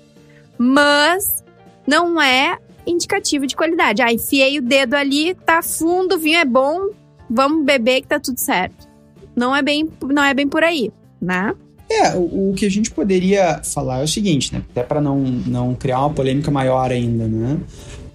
Mas 0.59 1.45
não 1.87 2.21
é 2.21 2.59
indicativo 2.87 3.47
de 3.47 3.57
qualidade. 3.57 4.03
Ah, 4.03 4.13
enfiei 4.13 4.59
o 4.59 4.63
dedo 4.63 4.95
ali, 4.95 5.35
tá 5.35 5.63
fundo, 5.63 6.17
o 6.17 6.19
vinho 6.19 6.39
é 6.39 6.45
bom, 6.45 6.91
vamos 7.29 7.65
beber 7.65 8.03
que 8.03 8.09
tá 8.09 8.19
tudo 8.19 8.39
certo. 8.39 8.89
Não 9.35 9.55
é 9.55 9.63
bem, 9.63 9.89
não 10.03 10.23
é 10.23 10.35
bem 10.35 10.49
por 10.49 10.63
aí, 10.63 10.93
né? 11.21 11.55
É, 11.91 12.15
o, 12.15 12.51
o, 12.51 12.55
que 12.55 12.65
a 12.65 12.71
gente 12.71 12.91
poderia 12.91 13.61
falar 13.65 14.01
é 14.01 14.05
o 14.05 14.09
seguinte, 14.09 14.55
né? 14.55 14.63
Até 14.71 14.83
para 14.83 15.01
não, 15.01 15.19
não 15.19 15.75
criar 15.75 16.01
uma 16.01 16.11
polêmica 16.11 16.51
maior 16.51 16.93
ainda, 16.93 17.27
né? 17.27 17.59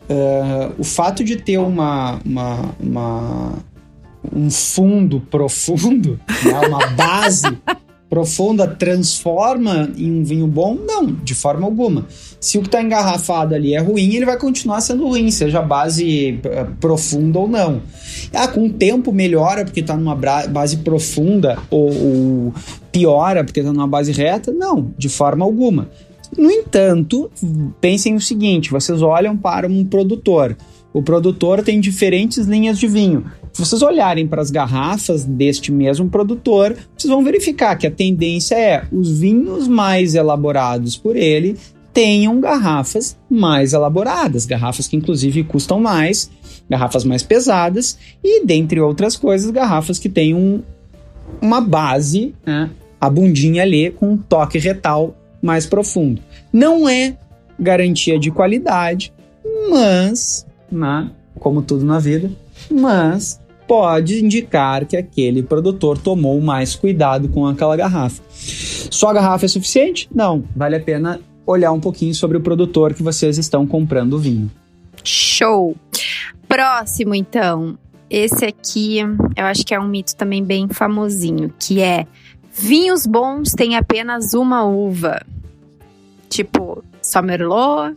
Uh, 0.09 0.75
o 0.79 0.83
fato 0.83 1.23
de 1.23 1.35
ter 1.35 1.57
uma, 1.57 2.21
uma, 2.23 2.75
uma 2.79 3.53
um 4.33 4.49
fundo 4.49 5.19
profundo, 5.19 6.19
né? 6.43 6.59
uma 6.67 6.87
base 6.87 7.57
profunda 8.09 8.67
transforma 8.67 9.91
em 9.97 10.19
um 10.19 10.23
vinho 10.23 10.47
bom? 10.47 10.75
Não, 10.75 11.07
de 11.07 11.35
forma 11.35 11.65
alguma. 11.65 12.05
Se 12.45 12.59
o 12.59 12.61
que 12.61 12.67
está 12.67 12.79
engarrafado 12.79 13.55
ali 13.55 13.73
é 13.73 13.79
ruim, 13.79 14.13
ele 14.13 14.23
vai 14.23 14.37
continuar 14.37 14.79
sendo 14.79 15.07
ruim, 15.07 15.31
seja 15.31 15.63
base 15.63 16.39
uh, 16.45 16.75
profunda 16.79 17.39
ou 17.39 17.47
não. 17.47 17.81
Ah, 18.31 18.47
com 18.47 18.67
o 18.67 18.69
tempo 18.69 19.11
melhora 19.11 19.65
porque 19.65 19.79
está 19.79 19.97
numa 19.97 20.13
base 20.13 20.77
profunda 20.77 21.57
ou, 21.71 21.89
ou 21.89 22.53
piora 22.91 23.43
porque 23.43 23.61
está 23.61 23.73
numa 23.73 23.87
base 23.87 24.11
reta? 24.11 24.51
Não, 24.51 24.93
de 24.95 25.09
forma 25.09 25.43
alguma. 25.43 25.89
No 26.37 26.51
entanto, 26.51 27.31
pensem 27.81 28.13
o 28.13 28.21
seguinte: 28.21 28.69
vocês 28.69 29.01
olham 29.01 29.35
para 29.35 29.67
um 29.67 29.83
produtor. 29.83 30.55
O 30.93 31.01
produtor 31.01 31.63
tem 31.63 31.81
diferentes 31.81 32.45
linhas 32.45 32.77
de 32.77 32.85
vinho. 32.85 33.25
Se 33.51 33.65
vocês 33.65 33.81
olharem 33.81 34.27
para 34.27 34.43
as 34.43 34.51
garrafas 34.51 35.23
deste 35.23 35.71
mesmo 35.71 36.09
produtor, 36.09 36.75
vocês 36.95 37.09
vão 37.09 37.23
verificar 37.23 37.75
que 37.75 37.87
a 37.87 37.91
tendência 37.91 38.53
é 38.53 38.83
os 38.91 39.17
vinhos 39.17 39.67
mais 39.67 40.13
elaborados 40.13 40.95
por 40.95 41.15
ele 41.15 41.57
tenham 41.95 42.41
garrafas 42.41 43.17
mais 43.29 43.71
elaboradas, 43.71 44.45
garrafas 44.45 44.85
que 44.85 44.97
inclusive 44.97 45.45
custam 45.45 45.79
mais, 45.79 46.29
garrafas 46.69 47.05
mais 47.05 47.23
pesadas 47.23 47.97
e, 48.21 48.45
dentre 48.45 48.81
outras 48.81 49.15
coisas, 49.15 49.49
garrafas 49.49 49.97
que 49.97 50.09
um, 50.33 50.61
uma 51.41 51.61
base, 51.61 52.35
né, 52.45 52.69
a 52.99 53.09
bundinha 53.09 53.63
ali 53.63 53.91
com 53.91 54.11
um 54.11 54.17
toque 54.17 54.59
retal 54.59 55.15
mais 55.41 55.65
profundo. 55.65 56.21
Não 56.51 56.87
é 56.89 57.15
garantia 57.57 58.19
de 58.19 58.29
qualidade, 58.29 59.13
mas, 59.69 60.45
né, 60.69 61.09
como 61.39 61.61
tudo 61.61 61.85
na 61.85 61.97
vida, 61.97 62.29
mas 62.69 63.39
pode 63.65 64.21
indicar 64.21 64.85
que 64.85 64.97
aquele 64.97 65.41
produtor 65.41 65.97
tomou 65.97 66.41
mais 66.41 66.75
cuidado 66.75 67.29
com 67.29 67.47
aquela 67.47 67.77
garrafa. 67.77 68.21
Só 68.91 69.11
a 69.11 69.13
garrafa 69.13 69.45
é 69.45 69.47
suficiente? 69.47 70.09
Não, 70.13 70.43
vale 70.53 70.75
a 70.75 70.79
pena 70.81 71.21
olhar 71.45 71.71
um 71.71 71.79
pouquinho 71.79 72.13
sobre 72.13 72.37
o 72.37 72.41
produtor 72.41 72.93
que 72.93 73.03
vocês 73.03 73.37
estão 73.37 73.65
comprando 73.67 74.13
o 74.13 74.19
vinho. 74.19 74.49
Show! 75.03 75.75
Próximo, 76.47 77.13
então. 77.13 77.77
Esse 78.09 78.45
aqui, 78.45 78.99
eu 78.99 79.45
acho 79.45 79.65
que 79.65 79.73
é 79.73 79.79
um 79.79 79.87
mito 79.87 80.15
também 80.15 80.43
bem 80.43 80.67
famosinho, 80.67 81.53
que 81.59 81.81
é 81.81 82.05
vinhos 82.53 83.05
bons 83.05 83.51
têm 83.51 83.75
apenas 83.75 84.33
uma 84.33 84.63
uva. 84.63 85.21
Tipo, 86.29 86.83
só 87.01 87.21
Merlot, 87.21 87.95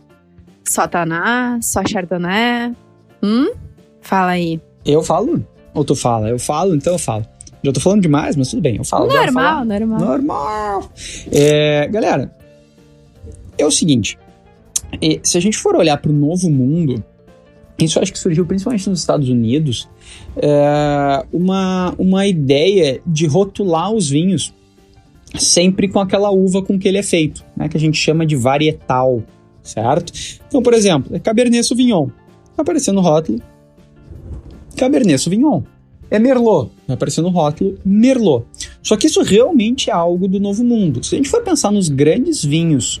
só 0.63 0.87
Taná, 0.87 1.59
só 1.61 1.81
Chardonnay. 1.87 2.73
Hum? 3.21 3.51
Fala 4.01 4.31
aí. 4.31 4.59
Eu 4.85 5.03
falo? 5.03 5.45
Ou 5.73 5.85
tu 5.85 5.95
fala? 5.95 6.29
Eu 6.29 6.39
falo, 6.39 6.75
então 6.75 6.93
eu 6.93 6.99
falo. 6.99 7.25
Já 7.63 7.73
tô 7.73 7.79
falando 7.79 8.01
demais, 8.01 8.35
mas 8.35 8.49
tudo 8.49 8.61
bem, 8.61 8.77
eu 8.77 8.85
falo. 8.85 9.07
Normal, 9.07 9.65
normal. 9.65 9.99
Normal. 9.99 10.89
É, 11.31 11.87
galera, 11.87 12.33
é 13.61 13.65
o 13.65 13.71
seguinte. 13.71 14.17
Se 15.23 15.37
a 15.37 15.41
gente 15.41 15.57
for 15.57 15.75
olhar 15.75 15.97
para 15.97 16.11
o 16.11 16.13
novo 16.13 16.49
mundo, 16.49 17.03
isso 17.77 17.99
acho 17.99 18.11
que 18.11 18.19
surgiu 18.19 18.45
principalmente 18.45 18.89
nos 18.89 18.99
Estados 18.99 19.29
Unidos, 19.29 19.87
é 20.35 21.25
uma, 21.31 21.93
uma 21.97 22.27
ideia 22.27 23.01
de 23.05 23.25
rotular 23.25 23.91
os 23.91 24.09
vinhos 24.09 24.53
sempre 25.37 25.87
com 25.87 25.99
aquela 25.99 26.31
uva 26.31 26.63
com 26.63 26.79
que 26.79 26.87
ele 26.87 26.97
é 26.97 27.03
feito, 27.03 27.45
né, 27.55 27.69
que 27.69 27.77
a 27.77 27.79
gente 27.79 27.97
chama 27.97 28.25
de 28.25 28.35
varietal, 28.35 29.21
certo? 29.61 30.11
Então, 30.47 30.61
por 30.61 30.73
exemplo, 30.73 31.15
é 31.15 31.19
Cabernet 31.19 31.63
Sauvignon, 31.63 32.09
aparecendo 32.57 32.95
no 32.95 33.01
rótulo, 33.01 33.39
Cabernet 34.75 35.19
Sauvignon. 35.19 35.61
É 36.11 36.17
Merlot, 36.17 36.71
vai 36.87 36.95
aparecer 36.95 37.21
no 37.21 37.29
rótulo 37.29 37.77
Merlot. 37.85 38.43
Só 38.81 38.97
que 38.97 39.05
isso 39.05 39.21
realmente 39.21 39.91
é 39.91 39.93
algo 39.93 40.27
do 40.27 40.39
novo 40.39 40.63
mundo. 40.63 41.03
Se 41.03 41.13
a 41.13 41.17
gente 41.19 41.29
for 41.29 41.43
pensar 41.43 41.71
nos 41.71 41.87
grandes 41.87 42.43
vinhos 42.43 42.99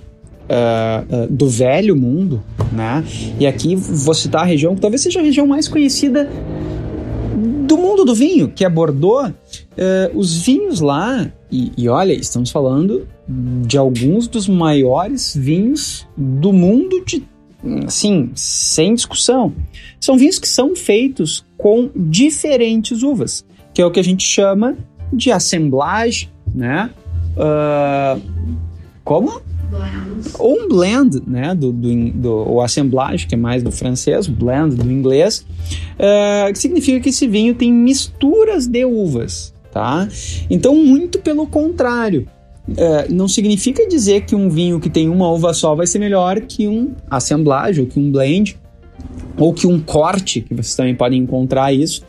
uh, 0.49 1.27
do 1.29 1.47
velho 1.47 1.95
mundo, 1.95 2.43
né? 2.71 3.03
E 3.39 3.45
aqui 3.45 3.75
vou 3.75 4.13
citar 4.13 4.41
a 4.41 4.45
região 4.45 4.75
que 4.75 4.81
talvez 4.81 5.01
seja 5.01 5.19
a 5.19 5.23
região 5.23 5.45
mais 5.45 5.67
conhecida 5.67 6.29
do 7.67 7.77
mundo 7.77 8.03
do 8.03 8.15
vinho, 8.15 8.49
que 8.49 8.65
é 8.65 8.69
Bordeaux. 8.69 9.29
Uh, 9.29 10.17
os 10.17 10.41
vinhos 10.41 10.81
lá, 10.81 11.31
e, 11.51 11.71
e 11.77 11.87
olha, 11.87 12.13
estamos 12.13 12.51
falando 12.51 13.07
de 13.27 13.77
alguns 13.77 14.27
dos 14.27 14.47
maiores 14.47 15.35
vinhos 15.35 16.07
do 16.17 16.51
mundo 16.51 17.03
de 17.05 17.23
assim, 17.85 18.31
sem 18.35 18.95
discussão. 18.95 19.53
São 19.99 20.17
vinhos 20.17 20.39
que 20.39 20.47
são 20.47 20.75
feitos 20.75 21.45
com 21.57 21.89
diferentes 21.95 23.03
uvas, 23.03 23.45
que 23.73 23.81
é 23.81 23.85
o 23.85 23.91
que 23.91 23.99
a 23.99 24.03
gente 24.03 24.23
chama 24.23 24.77
de 25.11 25.31
assemblage, 25.31 26.29
né? 26.53 26.89
Uh, 27.35 28.21
como? 29.03 29.41
Ou 30.37 30.59
um 30.59 30.67
blend, 30.67 31.21
né, 31.25 31.55
do, 31.55 31.71
do, 31.71 32.11
do, 32.11 32.51
o 32.51 32.61
assemblage, 32.61 33.27
que 33.27 33.35
é 33.35 33.37
mais 33.37 33.63
do 33.63 33.71
francês, 33.71 34.27
blend 34.27 34.75
do 34.75 34.91
inglês, 34.91 35.45
uh, 35.95 36.51
que 36.51 36.59
significa 36.59 36.99
que 36.99 37.09
esse 37.09 37.27
vinho 37.27 37.55
tem 37.55 37.71
misturas 37.71 38.67
de 38.67 38.85
uvas, 38.85 39.53
tá? 39.71 40.07
Então, 40.49 40.75
muito 40.75 41.19
pelo 41.19 41.47
contrário, 41.47 42.27
uh, 42.69 43.13
não 43.13 43.27
significa 43.27 43.87
dizer 43.87 44.25
que 44.25 44.35
um 44.35 44.49
vinho 44.49 44.79
que 44.79 44.89
tem 44.89 45.09
uma 45.09 45.29
uva 45.29 45.53
só 45.53 45.75
vai 45.75 45.87
ser 45.87 45.99
melhor 45.99 46.41
que 46.41 46.67
um 46.67 46.93
assemblage 47.09 47.81
ou 47.81 47.87
que 47.87 47.99
um 47.99 48.11
blend, 48.11 48.57
ou 49.37 49.53
que 49.53 49.65
um 49.65 49.79
corte, 49.79 50.41
que 50.41 50.53
vocês 50.53 50.75
também 50.75 50.95
podem 50.95 51.21
encontrar 51.21 51.73
isso, 51.73 52.03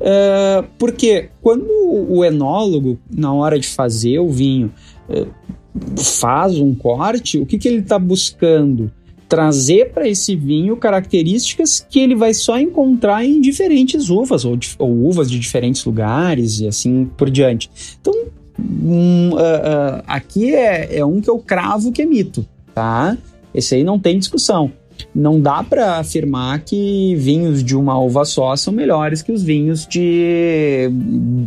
uh, 0.00 0.66
porque 0.78 1.28
quando 1.42 1.66
o 2.08 2.24
enólogo, 2.24 2.98
na 3.14 3.32
hora 3.32 3.58
de 3.58 3.68
fazer 3.68 4.18
o 4.18 4.28
vinho, 4.28 4.72
uh, 5.08 5.26
faz 5.96 6.58
um 6.58 6.74
corte, 6.74 7.38
o 7.38 7.46
que, 7.46 7.58
que 7.58 7.68
ele 7.68 7.80
está 7.80 7.98
buscando? 7.98 8.90
Trazer 9.28 9.92
para 9.92 10.08
esse 10.08 10.34
vinho 10.34 10.76
características 10.76 11.86
que 11.88 12.00
ele 12.00 12.16
vai 12.16 12.34
só 12.34 12.58
encontrar 12.58 13.24
em 13.24 13.40
diferentes 13.40 14.10
uvas, 14.10 14.44
ou, 14.44 14.58
ou 14.78 15.06
uvas 15.06 15.30
de 15.30 15.38
diferentes 15.38 15.84
lugares 15.84 16.60
e 16.60 16.66
assim 16.66 17.08
por 17.16 17.30
diante. 17.30 17.70
Então, 18.00 18.12
um, 18.58 19.30
uh, 19.30 19.36
uh, 19.36 20.02
aqui 20.06 20.54
é, 20.54 20.98
é 20.98 21.04
um 21.04 21.20
que 21.20 21.30
eu 21.30 21.38
cravo 21.38 21.92
que 21.92 22.02
é 22.02 22.06
mito, 22.06 22.44
tá? 22.74 23.16
Esse 23.54 23.76
aí 23.76 23.84
não 23.84 23.98
tem 23.98 24.18
discussão. 24.18 24.72
Não 25.14 25.40
dá 25.40 25.62
para 25.62 25.96
afirmar 25.96 26.60
que 26.60 27.14
vinhos 27.16 27.64
de 27.64 27.74
uma 27.74 27.98
uva 27.98 28.24
só 28.24 28.54
são 28.56 28.72
melhores 28.72 29.22
que 29.22 29.32
os 29.32 29.42
vinhos 29.42 29.86
de 29.86 30.90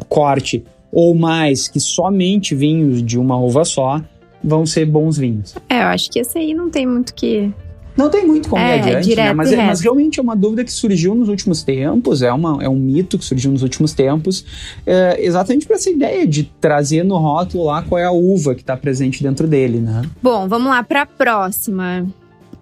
corte, 0.10 0.64
ou 0.92 1.14
mais 1.14 1.68
que 1.68 1.80
somente 1.80 2.56
vinhos 2.56 3.04
de 3.04 3.20
uma 3.20 3.38
uva 3.38 3.64
só 3.64 4.02
vão 4.44 4.66
ser 4.66 4.86
bons 4.86 5.18
vinhos. 5.18 5.56
É, 5.70 5.84
eu 5.84 5.88
acho 5.88 6.12
que 6.12 6.20
esse 6.20 6.38
aí 6.38 6.54
não 6.54 6.70
tem 6.70 6.86
muito 6.86 7.14
que. 7.14 7.52
Não 7.96 8.10
tem 8.10 8.26
muito 8.26 8.50
como 8.50 8.60
é, 8.60 8.78
ir 8.78 8.96
adiante, 8.96 9.16
né? 9.16 9.34
mas, 9.34 9.52
é, 9.52 9.68
mas, 9.68 9.82
realmente 9.82 10.20
é 10.20 10.24
uma 10.24 10.36
dúvida 10.36 10.64
que 10.64 10.74
surgiu 10.74 11.14
nos 11.14 11.30
últimos 11.30 11.62
tempos, 11.62 12.24
é, 12.24 12.34
uma, 12.34 12.64
é 12.64 12.68
um 12.68 12.76
mito 12.76 13.20
que 13.20 13.26
surgiu 13.26 13.52
nos 13.52 13.62
últimos 13.62 13.94
tempos, 13.94 14.44
é, 14.84 15.24
exatamente 15.24 15.68
para 15.68 15.76
essa 15.76 15.92
ideia 15.92 16.26
de 16.26 16.44
trazer 16.60 17.04
no 17.04 17.18
rótulo 17.18 17.66
lá 17.66 17.84
qual 17.84 18.00
é 18.00 18.06
a 18.06 18.12
uva 18.12 18.56
que 18.56 18.62
está 18.62 18.76
presente 18.76 19.22
dentro 19.22 19.48
dele, 19.48 19.78
né? 19.78 20.02
Bom, 20.24 20.48
vamos 20.48 20.72
lá 20.72 20.82
para 20.82 21.04
a 21.04 21.06
próxima. 21.06 22.08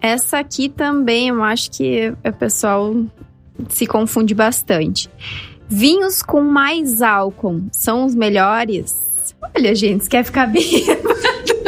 Essa 0.02 0.38
aqui 0.38 0.68
também 0.68 1.28
eu 1.28 1.42
acho 1.42 1.70
que 1.70 2.12
o 2.22 2.32
pessoal 2.32 2.94
se 3.70 3.86
confunde 3.86 4.34
bastante. 4.34 5.08
Vinhos 5.68 6.22
com 6.22 6.42
mais 6.42 7.00
álcool 7.00 7.62
são 7.72 8.04
os 8.04 8.14
melhores? 8.14 9.00
Olha, 9.56 9.74
gente, 9.74 10.04
você 10.04 10.10
quer 10.10 10.24
ficar 10.24 10.46
bêbado? 10.46 11.00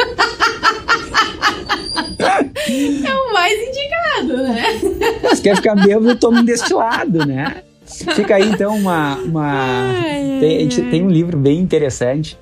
é 2.75 3.15
o 3.15 3.33
mais 3.33 3.67
indicado, 3.67 4.43
né? 4.43 5.35
Se 5.35 5.41
quer 5.41 5.55
ficar 5.55 5.75
bêbado, 5.75 6.15
toma 6.15 6.39
um 6.41 6.45
destilado, 6.45 7.25
né? 7.25 7.63
Fica 7.85 8.35
aí 8.35 8.49
então 8.49 8.75
uma. 8.75 9.17
uma... 9.17 9.91
Ai, 9.91 10.37
tem, 10.39 10.67
tem 10.67 11.03
um 11.03 11.09
livro 11.09 11.37
bem 11.37 11.59
interessante. 11.59 12.37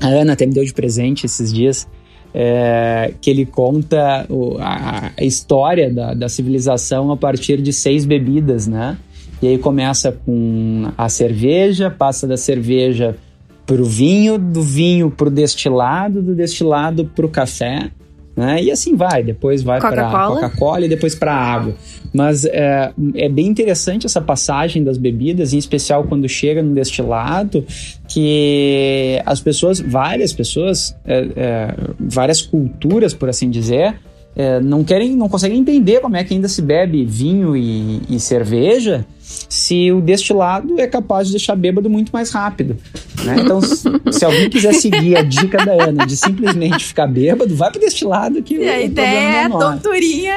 A 0.00 0.06
Ana 0.06 0.34
até 0.34 0.46
me 0.46 0.54
deu 0.54 0.64
de 0.64 0.72
presente 0.72 1.26
esses 1.26 1.52
dias. 1.52 1.86
É, 2.34 3.14
que 3.22 3.30
ele 3.30 3.46
conta 3.46 4.26
o, 4.28 4.58
a, 4.58 5.12
a, 5.16 5.24
história 5.24 5.90
da, 5.90 6.12
da 6.12 6.28
civilização 6.28 7.10
a 7.10 7.16
partir 7.16 7.60
de 7.60 7.72
seis 7.72 8.04
bebidas, 8.04 8.66
né? 8.66 8.98
E 9.40 9.48
aí 9.48 9.58
começa 9.58 10.12
com 10.12 10.92
a 10.96 11.08
cerveja, 11.08 11.90
passa 11.90 12.26
da 12.26 12.36
cerveja 12.36 13.16
para 13.64 13.80
o 13.80 13.84
vinho, 13.84 14.38
do 14.38 14.62
vinho 14.62 15.10
para 15.10 15.28
o 15.28 15.30
destilado, 15.30 16.22
do 16.22 16.34
destilado 16.34 17.06
para 17.06 17.24
o 17.24 17.28
café, 17.28 17.90
Né? 18.38 18.62
E 18.62 18.70
assim 18.70 18.94
vai, 18.94 19.20
depois 19.20 19.64
vai 19.64 19.80
para 19.80 20.10
Coca-Cola 20.10 20.86
e 20.86 20.88
depois 20.88 21.12
para 21.12 21.34
água. 21.34 21.74
Mas 22.14 22.44
é, 22.44 22.92
é 23.16 23.28
bem 23.28 23.48
interessante 23.48 24.06
essa 24.06 24.20
passagem 24.20 24.84
das 24.84 24.96
bebidas, 24.96 25.52
em 25.52 25.58
especial 25.58 26.04
quando 26.04 26.28
chega 26.28 26.62
no 26.62 26.72
destilado, 26.72 27.66
que 28.06 29.20
as 29.26 29.40
pessoas, 29.40 29.80
várias 29.80 30.32
pessoas, 30.32 30.96
é, 31.04 31.26
é, 31.34 31.74
várias 31.98 32.40
culturas, 32.40 33.12
por 33.12 33.28
assim 33.28 33.50
dizer, 33.50 33.96
é, 34.36 34.60
não 34.60 34.84
querem, 34.84 35.16
não 35.16 35.28
conseguem 35.28 35.58
entender 35.58 36.00
como 36.00 36.16
é 36.16 36.22
que 36.22 36.32
ainda 36.32 36.48
se 36.48 36.62
bebe 36.62 37.04
vinho 37.04 37.56
e, 37.56 38.00
e, 38.08 38.20
cerveja 38.20 39.04
se 39.20 39.90
o 39.90 40.00
destilado 40.00 40.78
é 40.78 40.86
capaz 40.86 41.26
de 41.26 41.32
deixar 41.32 41.56
bêbado 41.56 41.90
muito 41.90 42.10
mais 42.10 42.30
rápido. 42.30 42.76
Né? 43.24 43.36
Então, 43.40 43.60
se, 43.60 43.82
se, 44.12 44.24
alguém 44.24 44.48
quiser 44.48 44.74
seguir 44.74 45.16
a 45.16 45.22
dica 45.22 45.58
da 45.64 45.72
Ana 45.72 46.06
de 46.06 46.16
simplesmente 46.16 46.84
ficar 46.84 47.08
bêbado, 47.08 47.54
vai 47.54 47.70
pro 47.70 47.80
destilado 47.80 48.40
que 48.40 48.54
e 48.54 48.68
a 48.68 48.80
ideia 48.80 49.42
é 49.42 49.48
tonturinha. 49.48 50.36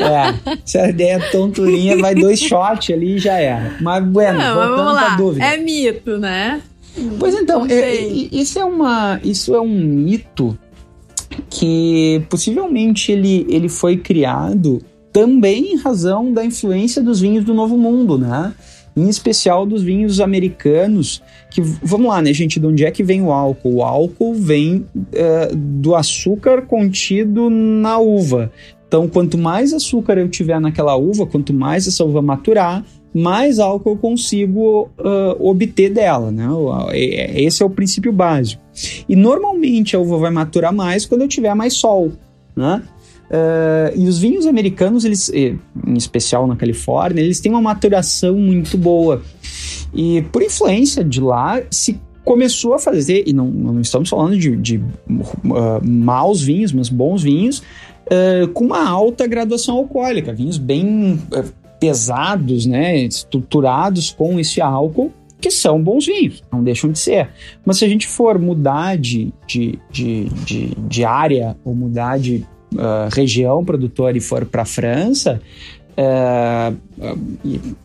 É, 0.00 0.56
se 0.64 0.78
a 0.78 0.88
ideia 0.88 1.14
é 1.14 1.30
tonturinha, 1.30 1.98
vai 1.98 2.14
dois 2.14 2.40
shots 2.40 2.90
ali 2.90 3.14
e 3.14 3.18
já 3.18 3.34
era. 3.34 3.76
Mas, 3.80 4.04
bueno, 4.04 4.38
não, 4.38 4.54
voltando 4.54 4.76
vamos 4.76 4.94
lá. 4.94 5.16
dúvida. 5.16 5.44
É 5.44 5.56
mito, 5.56 6.18
né? 6.18 6.60
Pois 7.18 7.34
então, 7.34 7.64
é, 7.66 7.94
isso, 7.96 8.58
é 8.58 8.64
uma, 8.64 9.20
isso 9.22 9.54
é 9.54 9.60
um 9.60 9.68
mito 9.68 10.58
que 11.48 12.22
possivelmente 12.28 13.12
ele, 13.12 13.46
ele 13.48 13.68
foi 13.68 13.96
criado 13.96 14.80
também 15.12 15.72
em 15.72 15.76
razão 15.76 16.32
da 16.32 16.44
influência 16.44 17.02
dos 17.02 17.20
vinhos 17.20 17.44
do 17.44 17.54
Novo 17.54 17.76
Mundo, 17.76 18.18
né? 18.18 18.52
Em 18.96 19.08
especial 19.08 19.64
dos 19.64 19.82
vinhos 19.82 20.20
americanos, 20.20 21.22
que, 21.50 21.60
vamos 21.60 22.08
lá, 22.08 22.20
né, 22.20 22.32
gente, 22.32 22.58
de 22.58 22.66
onde 22.66 22.84
é 22.84 22.90
que 22.90 23.02
vem 23.02 23.22
o 23.22 23.32
álcool? 23.32 23.76
O 23.76 23.82
álcool 23.82 24.34
vem 24.34 24.84
é, 25.12 25.50
do 25.54 25.94
açúcar 25.94 26.62
contido 26.62 27.48
na 27.48 27.98
uva. 27.98 28.52
Então, 28.86 29.08
quanto 29.08 29.38
mais 29.38 29.72
açúcar 29.72 30.18
eu 30.18 30.28
tiver 30.28 30.60
naquela 30.60 30.96
uva, 30.96 31.24
quanto 31.24 31.52
mais 31.54 31.86
essa 31.86 32.04
uva 32.04 32.20
maturar, 32.20 32.84
mais 33.12 33.58
álcool 33.58 33.90
eu 33.90 33.96
consigo 33.96 34.88
uh, 34.98 35.48
obter 35.48 35.90
dela, 35.90 36.30
né? 36.30 36.46
Esse 36.92 37.62
é 37.62 37.66
o 37.66 37.70
princípio 37.70 38.12
básico. 38.12 38.62
E 39.08 39.16
normalmente 39.16 39.96
a 39.96 39.98
uva 39.98 40.18
vai 40.18 40.30
maturar 40.30 40.72
mais 40.72 41.04
quando 41.06 41.22
eu 41.22 41.28
tiver 41.28 41.54
mais 41.54 41.74
sol, 41.74 42.12
né? 42.54 42.82
Uh, 43.30 43.96
e 43.96 44.08
os 44.08 44.18
vinhos 44.18 44.44
americanos, 44.46 45.04
eles, 45.04 45.28
em 45.28 45.58
especial 45.96 46.46
na 46.46 46.56
Califórnia, 46.56 47.22
eles 47.22 47.40
têm 47.40 47.52
uma 47.52 47.62
maturação 47.62 48.34
muito 48.36 48.76
boa. 48.76 49.22
E 49.94 50.22
por 50.32 50.42
influência 50.42 51.04
de 51.04 51.20
lá, 51.20 51.62
se 51.70 52.00
começou 52.24 52.74
a 52.74 52.78
fazer, 52.78 53.24
e 53.26 53.32
não, 53.32 53.46
não 53.46 53.80
estamos 53.80 54.08
falando 54.08 54.36
de, 54.36 54.56
de 54.56 54.76
uh, 54.78 55.84
maus 55.84 56.42
vinhos, 56.42 56.72
mas 56.72 56.88
bons 56.88 57.22
vinhos, 57.22 57.58
uh, 57.58 58.48
com 58.52 58.64
uma 58.64 58.88
alta 58.88 59.26
graduação 59.26 59.76
alcoólica, 59.76 60.32
vinhos 60.32 60.58
bem 60.58 61.20
pesados, 61.80 62.66
né, 62.66 62.98
estruturados 62.98 64.10
com 64.12 64.38
esse 64.38 64.60
álcool, 64.60 65.10
que 65.40 65.50
são 65.50 65.82
bons 65.82 66.06
vinhos, 66.06 66.44
não 66.52 66.62
deixam 66.62 66.92
de 66.92 66.98
ser. 66.98 67.30
Mas 67.64 67.78
se 67.78 67.84
a 67.84 67.88
gente 67.88 68.06
for 68.06 68.38
mudar 68.38 68.98
de, 68.98 69.32
de, 69.46 69.78
de, 69.90 70.24
de, 70.44 70.66
de 70.76 71.04
área 71.04 71.56
ou 71.64 71.74
mudar 71.74 72.18
de 72.18 72.44
uh, 72.74 73.08
região 73.10 73.64
produtora 73.64 74.18
e 74.18 74.20
for 74.20 74.44
para 74.44 74.62
a 74.62 74.66
França, 74.66 75.40
uh, 75.96 76.76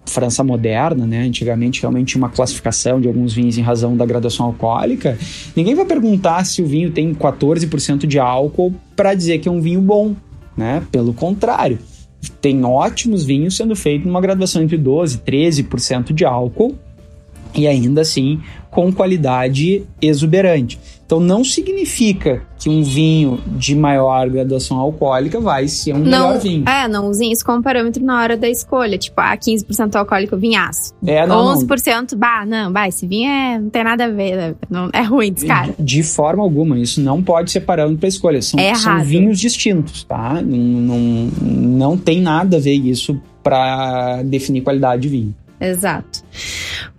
França 0.05 0.43
moderna, 0.43 1.07
né? 1.07 1.21
Antigamente 1.21 1.81
realmente 1.81 2.09
tinha 2.09 2.21
uma 2.21 2.29
classificação 2.29 2.99
de 2.99 3.07
alguns 3.07 3.33
vinhos 3.33 3.57
em 3.57 3.61
razão 3.61 3.95
da 3.95 4.05
graduação 4.05 4.47
alcoólica. 4.47 5.17
Ninguém 5.55 5.75
vai 5.75 5.85
perguntar 5.85 6.45
se 6.45 6.61
o 6.61 6.67
vinho 6.67 6.91
tem 6.91 7.13
14% 7.15 8.05
de 8.05 8.19
álcool 8.19 8.73
para 8.97 9.13
dizer 9.13 9.39
que 9.39 9.47
é 9.47 9.51
um 9.51 9.61
vinho 9.61 9.79
bom, 9.79 10.13
né? 10.57 10.83
Pelo 10.91 11.13
contrário 11.13 11.79
tem 12.29 12.63
ótimos 12.63 13.23
vinhos 13.23 13.55
sendo 13.55 13.75
feitos 13.75 14.07
numa 14.07 14.21
graduação 14.21 14.61
entre 14.61 14.77
12% 14.77 15.15
e 15.15 15.31
13% 15.63 16.13
de 16.13 16.25
álcool 16.25 16.75
e 17.53 17.67
ainda 17.67 18.01
assim 18.01 18.41
com 18.69 18.91
qualidade 18.91 19.83
exuberante. 20.01 20.77
Então 21.05 21.19
não 21.19 21.43
significa 21.43 22.41
que 22.57 22.67
um 22.67 22.81
vinho 22.81 23.39
de 23.45 23.75
maior 23.75 24.27
graduação 24.27 24.79
alcoólica 24.79 25.39
vai 25.39 25.67
ser 25.67 25.93
um 25.93 25.99
não, 25.99 26.29
melhor 26.29 26.39
vinho. 26.39 26.67
É, 26.67 26.87
não 26.87 27.07
usem 27.09 27.31
isso 27.31 27.45
como 27.45 27.61
parâmetro 27.61 28.03
na 28.03 28.19
hora 28.19 28.35
da 28.35 28.49
escolha. 28.49 28.97
Tipo, 28.97 29.21
ah, 29.21 29.37
15% 29.37 29.95
alcoólico, 29.95 30.35
vinhaço. 30.35 30.93
É, 31.05 31.27
não, 31.27 31.55
11%, 31.55 32.13
não. 32.13 32.19
bah, 32.19 32.45
não, 32.45 32.71
bah, 32.71 32.87
esse 32.87 33.05
vinho 33.05 33.29
é, 33.29 33.59
não 33.59 33.69
tem 33.69 33.83
nada 33.83 34.05
a 34.05 34.09
ver, 34.09 34.55
não, 34.67 34.89
é 34.91 35.01
ruim, 35.03 35.31
descara. 35.31 35.75
De 35.77 36.01
forma 36.01 36.41
alguma, 36.41 36.79
isso 36.79 36.99
não 36.99 37.21
pode 37.21 37.51
ser 37.51 37.61
parâmetro 37.61 37.99
para 37.99 38.09
escolha. 38.09 38.41
São, 38.41 38.59
é 38.59 38.73
são 38.73 39.03
vinhos 39.03 39.39
distintos, 39.39 40.03
tá? 40.03 40.41
Não, 40.41 40.57
não, 40.57 40.97
não 41.41 41.97
tem 41.97 42.19
nada 42.19 42.57
a 42.57 42.59
ver 42.59 42.73
isso 42.73 43.21
para 43.43 44.23
definir 44.23 44.61
qualidade 44.61 45.03
de 45.03 45.09
vinho. 45.09 45.35
Exato. 45.61 46.23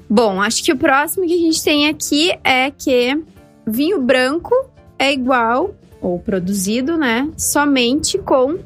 Bom, 0.09 0.41
acho 0.41 0.63
que 0.63 0.73
o 0.73 0.77
próximo 0.77 1.27
que 1.27 1.35
a 1.35 1.39
gente 1.39 1.63
tem 1.63 1.89
aqui 1.89 2.33
é 2.45 2.71
que 2.71 3.21
vinho 3.67 4.01
branco 4.01 4.55
é 4.99 5.13
igual, 5.13 5.75
ou 6.01 6.19
produzido, 6.19 6.97
né? 6.97 7.29
Somente 7.37 8.19
com 8.19 8.59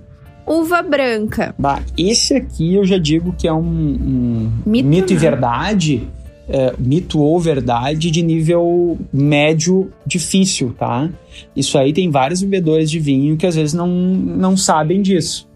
uva 0.46 0.82
branca. 0.82 1.54
Bah, 1.58 1.82
esse 1.96 2.34
aqui 2.34 2.74
eu 2.74 2.84
já 2.84 2.98
digo 2.98 3.32
que 3.32 3.46
é 3.46 3.52
um, 3.52 3.60
um 3.60 4.52
mito, 4.66 4.88
mito 4.88 5.12
e 5.12 5.14
né? 5.14 5.20
verdade. 5.20 6.08
É, 6.52 6.74
mito 6.76 7.20
ou 7.20 7.38
verdade 7.38 8.10
de 8.10 8.22
nível 8.22 8.98
médio 9.12 9.92
difícil, 10.04 10.74
tá? 10.76 11.08
Isso 11.54 11.78
aí 11.78 11.92
tem 11.92 12.10
vários 12.10 12.42
bebedores 12.42 12.90
de 12.90 12.98
vinho 12.98 13.36
que 13.36 13.46
às 13.46 13.54
vezes 13.54 13.72
não, 13.72 13.86
não 13.86 14.56
sabem 14.56 15.00
disso. 15.00 15.48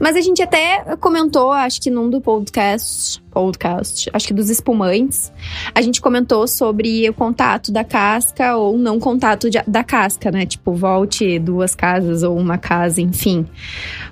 Mas 0.00 0.16
a 0.16 0.20
gente 0.20 0.42
até 0.42 0.96
comentou, 0.96 1.52
acho 1.52 1.80
que 1.80 1.90
num 1.90 2.08
do 2.08 2.20
podcast, 2.20 3.22
podcast, 3.30 4.10
acho 4.12 4.26
que 4.26 4.34
dos 4.34 4.50
espumantes, 4.50 5.32
a 5.74 5.80
gente 5.80 6.00
comentou 6.00 6.46
sobre 6.48 7.08
o 7.08 7.14
contato 7.14 7.70
da 7.70 7.84
casca 7.84 8.56
ou 8.56 8.76
não 8.76 8.98
contato 8.98 9.50
de, 9.50 9.62
da 9.66 9.84
casca, 9.84 10.30
né? 10.30 10.46
Tipo, 10.46 10.72
volte 10.72 11.38
duas 11.38 11.74
casas 11.74 12.22
ou 12.22 12.36
uma 12.36 12.58
casa, 12.58 13.00
enfim. 13.00 13.46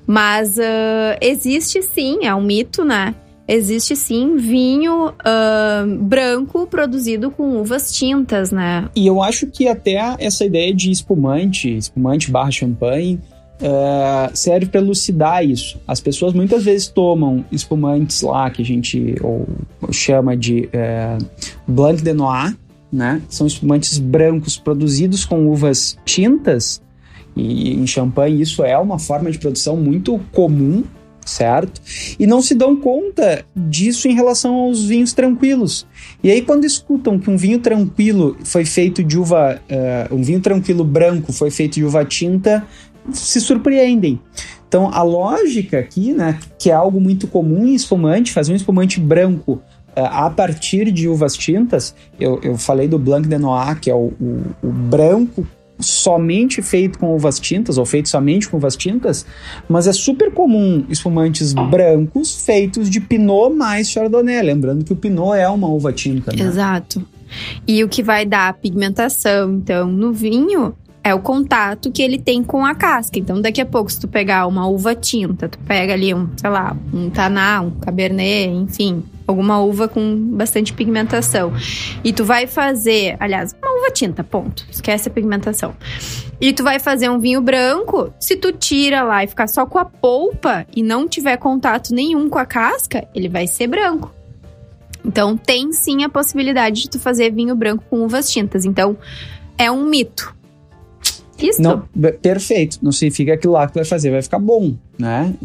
Mas 0.06 0.56
uh, 0.58 1.16
existe 1.20 1.82
sim, 1.82 2.24
é 2.24 2.34
um 2.34 2.42
mito, 2.42 2.84
né? 2.84 3.14
Existe 3.48 3.94
sim 3.94 4.36
vinho 4.36 5.08
uh, 5.08 5.96
branco 6.00 6.66
produzido 6.66 7.30
com 7.30 7.60
uvas 7.60 7.92
tintas, 7.92 8.50
né? 8.50 8.88
E 8.94 9.06
eu 9.06 9.22
acho 9.22 9.46
que 9.46 9.68
até 9.68 10.16
essa 10.18 10.44
ideia 10.44 10.74
de 10.74 10.90
espumante, 10.90 11.76
espumante 11.76 12.28
barra 12.28 12.50
champanhe, 12.50 13.20
é, 13.60 14.30
serve 14.34 14.66
para 14.66 14.80
elucidar 14.80 15.44
isso. 15.44 15.80
As 15.86 16.00
pessoas 16.00 16.32
muitas 16.32 16.64
vezes 16.64 16.88
tomam 16.88 17.44
espumantes 17.50 18.22
lá 18.22 18.50
que 18.50 18.62
a 18.62 18.64
gente 18.64 19.16
ou, 19.22 19.46
chama 19.90 20.36
de 20.36 20.68
é, 20.72 21.18
Blanc 21.66 22.02
de 22.02 22.12
Noir, 22.12 22.56
né? 22.92 23.20
São 23.28 23.46
espumantes 23.46 23.98
brancos 23.98 24.56
produzidos 24.56 25.24
com 25.24 25.48
uvas 25.48 25.98
tintas 26.04 26.80
e 27.36 27.74
em 27.74 27.86
champanhe 27.86 28.40
isso 28.40 28.64
é 28.64 28.76
uma 28.78 28.98
forma 28.98 29.30
de 29.30 29.38
produção 29.38 29.76
muito 29.76 30.18
comum, 30.32 30.82
certo? 31.24 31.80
E 32.18 32.26
não 32.26 32.40
se 32.40 32.54
dão 32.54 32.76
conta 32.76 33.44
disso 33.54 34.08
em 34.08 34.14
relação 34.14 34.54
aos 34.54 34.84
vinhos 34.84 35.12
tranquilos. 35.12 35.86
E 36.22 36.30
aí 36.30 36.40
quando 36.40 36.64
escutam 36.64 37.18
que 37.18 37.28
um 37.28 37.36
vinho 37.36 37.58
tranquilo 37.58 38.36
foi 38.42 38.64
feito 38.64 39.04
de 39.04 39.18
uva, 39.18 39.60
uh, 39.60 40.14
um 40.14 40.22
vinho 40.22 40.40
tranquilo 40.40 40.82
branco 40.82 41.32
foi 41.32 41.50
feito 41.50 41.74
de 41.74 41.84
uva 41.84 42.04
tinta, 42.04 42.66
se 43.12 43.40
surpreendem. 43.40 44.20
Então, 44.68 44.90
a 44.92 45.02
lógica 45.02 45.78
aqui, 45.78 46.12
né, 46.12 46.38
que 46.58 46.70
é 46.70 46.74
algo 46.74 47.00
muito 47.00 47.26
comum 47.26 47.66
em 47.66 47.74
espumante, 47.74 48.32
fazer 48.32 48.52
um 48.52 48.56
espumante 48.56 48.98
branco 48.98 49.52
uh, 49.52 50.00
a 50.00 50.30
partir 50.30 50.90
de 50.90 51.08
uvas 51.08 51.36
tintas, 51.36 51.94
eu, 52.18 52.40
eu 52.42 52.56
falei 52.58 52.88
do 52.88 52.98
Blanc 52.98 53.28
de 53.28 53.38
Noir, 53.38 53.78
que 53.80 53.90
é 53.90 53.94
o, 53.94 54.12
o, 54.20 54.42
o 54.62 54.68
branco 54.68 55.46
somente 55.78 56.62
feito 56.62 56.98
com 56.98 57.14
uvas 57.14 57.38
tintas, 57.38 57.78
ou 57.78 57.84
feito 57.84 58.08
somente 58.08 58.48
com 58.48 58.56
uvas 58.56 58.76
tintas, 58.76 59.26
mas 59.68 59.86
é 59.86 59.92
super 59.92 60.32
comum 60.32 60.84
espumantes 60.88 61.52
brancos 61.52 62.44
feitos 62.44 62.88
de 62.88 63.00
Pinot 63.00 63.54
mais 63.54 63.90
Chardonnay, 63.90 64.42
lembrando 64.42 64.84
que 64.84 64.92
o 64.92 64.96
Pinot 64.96 65.34
é 65.34 65.48
uma 65.48 65.68
uva 65.68 65.92
tinta. 65.92 66.32
Né? 66.34 66.42
Exato. 66.42 67.06
E 67.66 67.82
o 67.84 67.88
que 67.88 68.02
vai 68.02 68.24
dar 68.24 68.54
pigmentação, 68.54 69.54
então, 69.54 69.86
no 69.86 70.12
vinho 70.12 70.74
é 71.06 71.14
o 71.14 71.20
contato 71.20 71.92
que 71.92 72.02
ele 72.02 72.18
tem 72.18 72.42
com 72.42 72.66
a 72.66 72.74
casca. 72.74 73.16
Então, 73.16 73.40
daqui 73.40 73.60
a 73.60 73.64
pouco, 73.64 73.88
se 73.88 74.00
tu 74.00 74.08
pegar 74.08 74.44
uma 74.48 74.66
uva 74.66 74.92
tinta, 74.92 75.48
tu 75.48 75.56
pega 75.60 75.92
ali 75.92 76.12
um, 76.12 76.28
sei 76.36 76.50
lá, 76.50 76.76
um 76.92 77.08
taná, 77.08 77.60
um 77.60 77.70
cabernet, 77.70 78.50
enfim, 78.52 79.04
alguma 79.24 79.60
uva 79.60 79.86
com 79.86 80.16
bastante 80.32 80.72
pigmentação. 80.72 81.52
E 82.02 82.12
tu 82.12 82.24
vai 82.24 82.48
fazer, 82.48 83.16
aliás, 83.20 83.54
uma 83.62 83.78
uva 83.78 83.90
tinta, 83.92 84.24
ponto. 84.24 84.66
Esquece 84.68 85.08
a 85.08 85.12
pigmentação. 85.12 85.76
E 86.40 86.52
tu 86.52 86.64
vai 86.64 86.80
fazer 86.80 87.08
um 87.08 87.20
vinho 87.20 87.40
branco, 87.40 88.12
se 88.18 88.34
tu 88.34 88.50
tira 88.50 89.04
lá 89.04 89.22
e 89.22 89.28
ficar 89.28 89.46
só 89.46 89.64
com 89.64 89.78
a 89.78 89.84
polpa 89.84 90.66
e 90.74 90.82
não 90.82 91.06
tiver 91.06 91.36
contato 91.36 91.94
nenhum 91.94 92.28
com 92.28 92.40
a 92.40 92.44
casca, 92.44 93.06
ele 93.14 93.28
vai 93.28 93.46
ser 93.46 93.68
branco. 93.68 94.12
Então, 95.04 95.36
tem 95.36 95.72
sim 95.72 96.02
a 96.02 96.08
possibilidade 96.08 96.82
de 96.82 96.90
tu 96.90 96.98
fazer 96.98 97.30
vinho 97.30 97.54
branco 97.54 97.84
com 97.88 98.00
uvas 98.00 98.28
tintas. 98.28 98.64
Então, 98.64 98.96
é 99.56 99.70
um 99.70 99.84
mito 99.84 100.35
Isso. 101.38 101.60
Não, 101.60 101.82
perfeito. 102.22 102.78
Não 102.82 102.90
significa 102.92 103.36
que 103.36 103.46
lá 103.46 103.66
que 103.66 103.72
tu 103.72 103.76
vai 103.76 103.84
fazer 103.84 104.10
vai 104.10 104.22
ficar 104.22 104.38
bom, 104.38 104.74
né? 104.98 105.34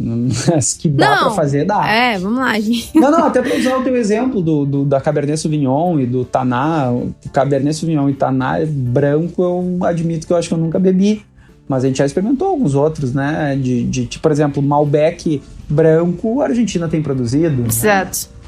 Mas 0.47 0.73
que 0.73 0.88
dá 0.88 1.10
Não. 1.15 1.17
pra 1.25 1.32
fazer, 1.32 1.65
dá. 1.65 1.86
É, 1.86 2.17
vamos 2.17 2.39
lá, 2.39 2.60
gente. 2.60 2.91
Não, 2.97 3.12
não, 3.12 3.25
até 3.25 3.41
pra 3.41 3.56
usar 3.58 3.77
o 3.77 3.84
teu 3.84 3.95
exemplo 3.97 4.41
do, 4.41 4.65
do- 4.65 4.86
da 4.86 5.01
Cabernet 5.01 5.39
Sauvignon 5.39 5.99
e 5.99 6.06
do 6.06 6.23
Taná. 6.23 6.91
Cabernet 7.34 7.75
Sauvignon 7.75 8.10
e 8.10 8.13
Taná 8.13 8.60
branco, 8.65 9.41
eu 9.43 9.86
admito 9.86 10.25
que 10.27 10.34
eu 10.34 10.38
acho 10.38 10.47
que 10.47 10.54
eu 10.54 10.58
nunca 10.58 10.80
bebi. 10.80 11.23
Mas 11.67 11.84
a 11.84 11.88
gente 11.88 11.97
já 11.97 12.06
experimentou 12.06 12.47
alguns 12.49 12.75
outros, 12.75 13.13
né? 13.13 13.58
De, 13.62 13.84
de 13.84 14.06
tipo, 14.06 14.21
por 14.23 14.32
exemplo, 14.32 14.62
Malbec 14.62 15.41
branco, 15.69 16.41
a 16.41 16.45
Argentina 16.45 16.88
tem 16.88 17.01
produzido. 17.01 17.65
Exato. 17.65 18.30
É 18.38 18.40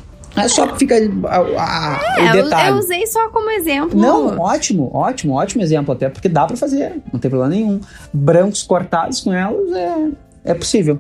só 0.48 0.68
que 0.68 0.80
fica 0.80 0.96
a, 0.96 1.38
a- 1.38 2.00
É, 2.18 2.22
o 2.32 2.36
eu, 2.38 2.44
detalhe. 2.46 2.70
eu 2.72 2.76
usei 2.78 3.06
só 3.08 3.30
como 3.30 3.50
exemplo. 3.52 4.00
Não, 4.00 4.40
ótimo, 4.40 4.90
ótimo, 4.94 5.34
ótimo 5.36 5.62
exemplo, 5.62 5.94
até 5.94 6.10
porque 6.10 6.28
dá 6.28 6.46
pra 6.48 6.58
fazer, 6.58 7.02
não 7.12 7.20
tem 7.20 7.30
problema 7.30 7.54
nenhum. 7.54 7.80
Brancos 8.12 8.64
cortados 8.64 9.20
com 9.22 9.32
elas 9.34 9.72
é, 9.72 10.08
é 10.46 10.54
possível. 10.54 11.00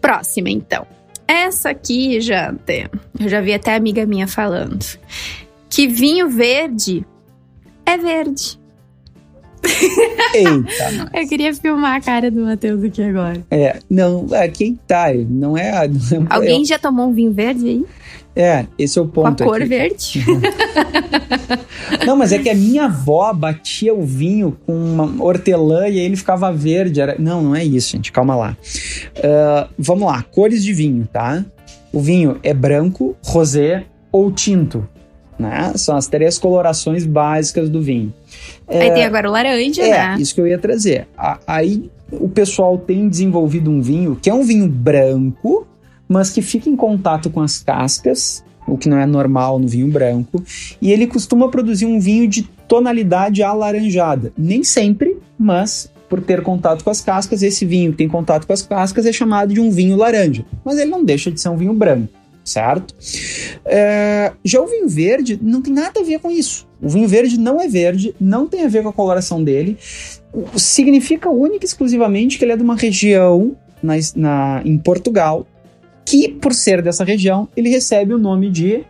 Próxima, 0.00 0.50
então. 0.50 0.86
Essa 1.26 1.70
aqui, 1.70 2.20
Jante, 2.20 2.88
eu 3.18 3.28
já 3.28 3.40
vi 3.40 3.52
até 3.54 3.74
amiga 3.74 4.06
minha 4.06 4.28
falando. 4.28 4.84
Que 5.68 5.88
vinho 5.88 6.28
verde 6.28 7.04
é 7.84 7.96
verde. 7.96 8.58
Eita, 10.34 11.10
Eu 11.14 11.28
queria 11.28 11.54
filmar 11.54 11.96
a 11.96 12.00
cara 12.00 12.30
do 12.30 12.42
Matheus 12.42 12.82
aqui 12.84 13.02
agora. 13.02 13.42
é, 13.50 13.78
não, 13.88 14.26
é 14.32 14.48
quem 14.48 14.78
tá, 14.86 15.06
não 15.28 15.56
é. 15.56 15.88
Não 15.88 16.22
é 16.22 16.26
Alguém 16.30 16.64
já 16.64 16.78
tomou 16.78 17.08
um 17.08 17.12
vinho 17.12 17.32
verde 17.32 17.66
aí? 17.66 17.84
É, 18.34 18.66
esse 18.78 18.98
é 18.98 19.02
o 19.02 19.08
Com 19.08 19.26
a 19.26 19.30
ponto. 19.30 19.44
cor 19.44 19.56
aqui. 19.56 19.64
verde? 19.64 20.24
Não, 22.04 22.16
mas 22.16 22.32
é 22.32 22.38
que 22.38 22.50
a 22.50 22.54
minha 22.54 22.84
avó 22.84 23.32
batia 23.32 23.94
o 23.94 24.02
vinho 24.04 24.58
com 24.66 24.74
uma 24.74 25.24
hortelã 25.24 25.88
e 25.88 25.98
aí 25.98 26.00
ele 26.00 26.16
ficava 26.16 26.52
verde. 26.52 27.00
Era... 27.00 27.16
Não, 27.18 27.42
não 27.42 27.54
é 27.54 27.64
isso, 27.64 27.92
gente. 27.92 28.12
Calma 28.12 28.36
lá. 28.36 28.56
Ah, 29.22 29.68
vamos 29.78 30.06
lá, 30.06 30.22
cores 30.22 30.62
de 30.62 30.72
vinho, 30.72 31.08
tá? 31.10 31.44
O 31.92 32.00
vinho 32.00 32.38
é 32.42 32.52
branco, 32.52 33.16
rosé 33.24 33.84
ou 34.12 34.30
tinto. 34.30 34.86
Né? 35.38 35.72
São 35.76 35.96
as 35.96 36.06
três 36.06 36.38
colorações 36.38 37.04
básicas 37.06 37.68
do 37.68 37.80
vinho. 37.82 38.12
Aí 38.68 38.90
tem 38.92 39.04
agora 39.04 39.28
o 39.28 39.32
laranja, 39.32 39.82
É, 39.82 39.90
né? 39.90 40.16
isso 40.18 40.34
que 40.34 40.40
eu 40.40 40.46
ia 40.46 40.58
trazer. 40.58 41.06
A- 41.16 41.38
Aí 41.46 41.90
o 42.10 42.28
pessoal 42.28 42.76
tem 42.78 43.08
desenvolvido 43.08 43.70
um 43.70 43.80
vinho 43.80 44.16
que 44.20 44.28
é 44.30 44.34
um 44.34 44.42
vinho 44.42 44.68
branco, 44.68 45.66
mas 46.08 46.30
que 46.30 46.42
fica 46.42 46.68
em 46.68 46.76
contato 46.76 47.30
com 47.30 47.40
as 47.40 47.58
cascas, 47.58 48.44
o 48.66 48.76
que 48.76 48.88
não 48.88 48.98
é 48.98 49.06
normal 49.06 49.58
no 49.58 49.68
vinho 49.68 49.88
branco, 49.88 50.42
e 50.82 50.92
ele 50.92 51.06
costuma 51.06 51.48
produzir 51.48 51.86
um 51.86 52.00
vinho 52.00 52.26
de 52.28 52.42
tonalidade 52.66 53.42
alaranjada. 53.42 54.32
Nem 54.36 54.62
sempre, 54.64 55.16
mas 55.38 55.90
por 56.08 56.20
ter 56.20 56.42
contato 56.42 56.84
com 56.84 56.90
as 56.90 57.00
cascas, 57.00 57.42
esse 57.42 57.64
vinho 57.64 57.90
que 57.92 57.98
tem 57.98 58.08
contato 58.08 58.46
com 58.46 58.52
as 58.52 58.62
cascas 58.62 59.06
é 59.06 59.12
chamado 59.12 59.52
de 59.52 59.60
um 59.60 59.70
vinho 59.70 59.96
laranja, 59.96 60.44
mas 60.64 60.78
ele 60.78 60.90
não 60.90 61.04
deixa 61.04 61.30
de 61.30 61.40
ser 61.40 61.48
um 61.48 61.56
vinho 61.56 61.72
branco. 61.74 62.08
Certo? 62.46 62.94
É, 63.64 64.30
já 64.44 64.60
o 64.60 64.66
vinho 64.68 64.88
verde 64.88 65.36
não 65.42 65.60
tem 65.60 65.72
nada 65.74 66.00
a 66.00 66.04
ver 66.04 66.20
com 66.20 66.30
isso. 66.30 66.64
O 66.80 66.88
vinho 66.88 67.08
verde 67.08 67.36
não 67.38 67.60
é 67.60 67.66
verde, 67.66 68.14
não 68.20 68.46
tem 68.46 68.64
a 68.64 68.68
ver 68.68 68.84
com 68.84 68.88
a 68.88 68.92
coloração 68.92 69.42
dele. 69.42 69.76
Significa 70.54 71.28
única 71.28 71.64
e 71.64 71.68
exclusivamente 71.68 72.38
que 72.38 72.44
ele 72.44 72.52
é 72.52 72.56
de 72.56 72.62
uma 72.62 72.76
região 72.76 73.56
na, 73.82 73.94
na- 74.14 74.62
em 74.64 74.78
Portugal 74.78 75.46
que, 76.04 76.28
por 76.28 76.54
ser 76.54 76.82
dessa 76.82 77.02
região, 77.02 77.48
ele 77.56 77.68
recebe 77.68 78.14
o 78.14 78.18
nome 78.18 78.48
de 78.48 78.84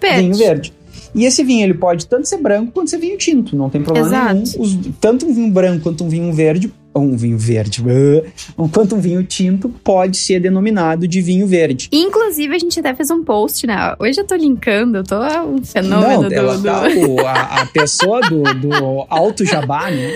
Verde. 0.00 0.20
vinho 0.22 0.34
verde. 0.34 0.72
E 1.14 1.24
esse 1.24 1.42
vinho 1.42 1.64
ele 1.64 1.74
pode 1.74 2.06
tanto 2.06 2.28
ser 2.28 2.36
branco 2.36 2.70
quanto 2.72 2.90
ser 2.90 2.98
vinho 2.98 3.16
tinto, 3.16 3.56
não 3.56 3.70
tem 3.70 3.82
problema 3.82 4.06
Exato. 4.08 4.34
nenhum. 4.34 4.42
Os- 4.62 4.78
tanto 5.00 5.26
um 5.26 5.32
vinho 5.32 5.50
branco 5.50 5.82
quanto 5.82 6.04
um 6.04 6.08
vinho 6.08 6.32
verde, 6.32 6.70
um 6.94 7.16
vinho 7.16 7.38
verde, 7.38 7.80
uh, 7.82 8.68
quanto 8.68 8.96
um 8.96 9.00
vinho 9.00 9.22
tinto 9.22 9.68
pode 9.68 10.16
ser 10.16 10.40
denominado 10.40 11.06
de 11.06 11.20
vinho 11.20 11.46
verde. 11.46 11.88
Inclusive, 11.92 12.54
a 12.54 12.58
gente 12.58 12.78
até 12.80 12.94
fez 12.94 13.10
um 13.10 13.22
post, 13.22 13.66
né? 13.66 13.94
Hoje 13.98 14.20
eu 14.20 14.26
tô 14.26 14.34
linkando, 14.34 14.98
eu 14.98 15.04
tô 15.04 15.16
um 15.46 15.62
fenômeno 15.64 16.22
não, 16.22 16.28
do, 16.28 16.34
ela 16.34 16.56
do- 16.56 16.62
tá 16.64 17.30
a, 17.30 17.62
a 17.62 17.66
pessoa 17.66 18.20
do, 18.22 18.42
do 18.54 19.06
alto 19.08 19.44
jabá, 19.44 19.90
né? 19.90 20.10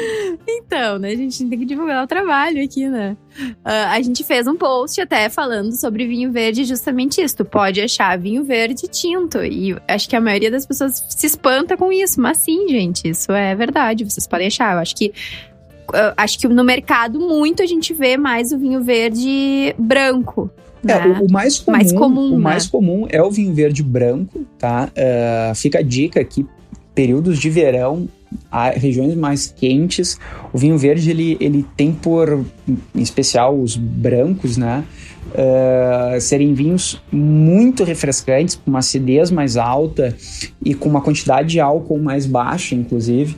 Então, 0.47 0.99
né? 0.99 1.11
A 1.13 1.17
gente 1.17 1.45
tem 1.47 1.59
que 1.59 1.65
divulgar 1.65 2.05
o 2.05 2.07
trabalho 2.07 2.63
aqui, 2.63 2.89
né? 2.89 3.17
Ah, 3.65 3.93
a 3.93 4.03
gente 4.03 4.23
fez 4.25 4.47
um 4.47 4.57
post 4.57 5.01
até 5.01 5.29
falando 5.29 5.73
sobre 5.73 6.07
vinho 6.07 6.31
verde, 6.33 6.65
justamente 6.65 7.21
isso. 7.23 7.37
Tu 7.37 7.45
pode 7.45 7.81
achar 7.81 8.19
vinho 8.19 8.45
verde 8.45 8.87
tinto. 8.89 9.43
E 9.43 9.77
acho 9.89 10.09
que 10.09 10.15
a 10.17 10.21
maioria 10.21 10.51
das 10.51 10.67
pessoas 10.67 11.03
se 11.09 11.27
espanta 11.27 11.77
com 11.77 11.91
isso. 11.93 12.21
Mas 12.21 12.39
sim, 12.39 12.69
gente, 12.69 13.09
isso 13.09 13.33
é 13.33 13.55
verdade. 13.55 14.05
Vocês 14.05 14.27
podem 14.27 14.49
achar. 14.49 14.75
Eu 14.75 14.81
acho 14.81 14.95
que. 14.97 15.13
Acho 16.17 16.39
que 16.39 16.49
no 16.49 16.65
mercado 16.65 17.19
muito 17.21 17.63
a 17.63 17.67
gente 17.67 17.93
vê 17.93 18.17
mais 18.17 18.53
o 18.53 18.59
vinho 18.59 18.83
verde 18.83 19.75
branco. 19.79 20.51
É, 20.87 20.99
né? 20.99 21.19
o, 21.21 21.27
o 21.27 21.33
mais 21.33 21.59
comum, 21.59 21.73
Mais 21.77 21.93
comum, 21.93 22.27
o 22.27 22.37
né? 22.37 22.39
mais 22.39 22.67
comum 22.67 23.07
é 23.09 23.23
o 23.23 23.31
vinho 23.31 23.55
verde 23.55 23.83
branco, 23.83 24.45
tá? 24.59 24.91
Ah, 24.97 25.53
fica 25.55 25.79
a 25.79 25.83
dica 25.83 26.21
aqui, 26.21 26.47
períodos 26.95 27.39
de 27.39 27.49
verão, 27.49 28.09
há 28.51 28.71
regiões 28.71 29.15
mais 29.15 29.47
quentes, 29.47 30.19
o 30.53 30.59
vinho 30.59 30.77
verde 30.77 31.11
ele, 31.11 31.37
ele 31.41 31.65
tem 31.77 31.93
por, 31.93 32.45
em 32.69 33.03
especial 33.03 33.59
os 33.59 33.77
brancos, 33.77 34.57
né? 34.57 34.85
ah, 35.37 36.19
serem 36.21 36.55
vinhos 36.55 37.01
muito 37.11 37.83
refrescantes, 37.85 38.55
com 38.55 38.71
uma 38.71 38.81
acidez 38.81 39.31
mais 39.31 39.57
alta 39.57 40.17
e 40.65 40.75
com 40.75 40.89
uma 40.89 41.01
quantidade 41.01 41.49
de 41.49 41.61
álcool 41.61 41.99
mais 41.99 42.27
baixa, 42.27 42.75
inclusive, 42.75 43.37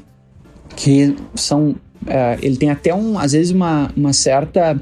que 0.74 1.14
são 1.34 1.76
é, 2.06 2.38
ele 2.42 2.56
tem 2.56 2.70
até 2.70 2.94
um, 2.94 3.18
às 3.18 3.32
vezes 3.32 3.50
uma, 3.52 3.90
uma 3.96 4.12
certa 4.12 4.80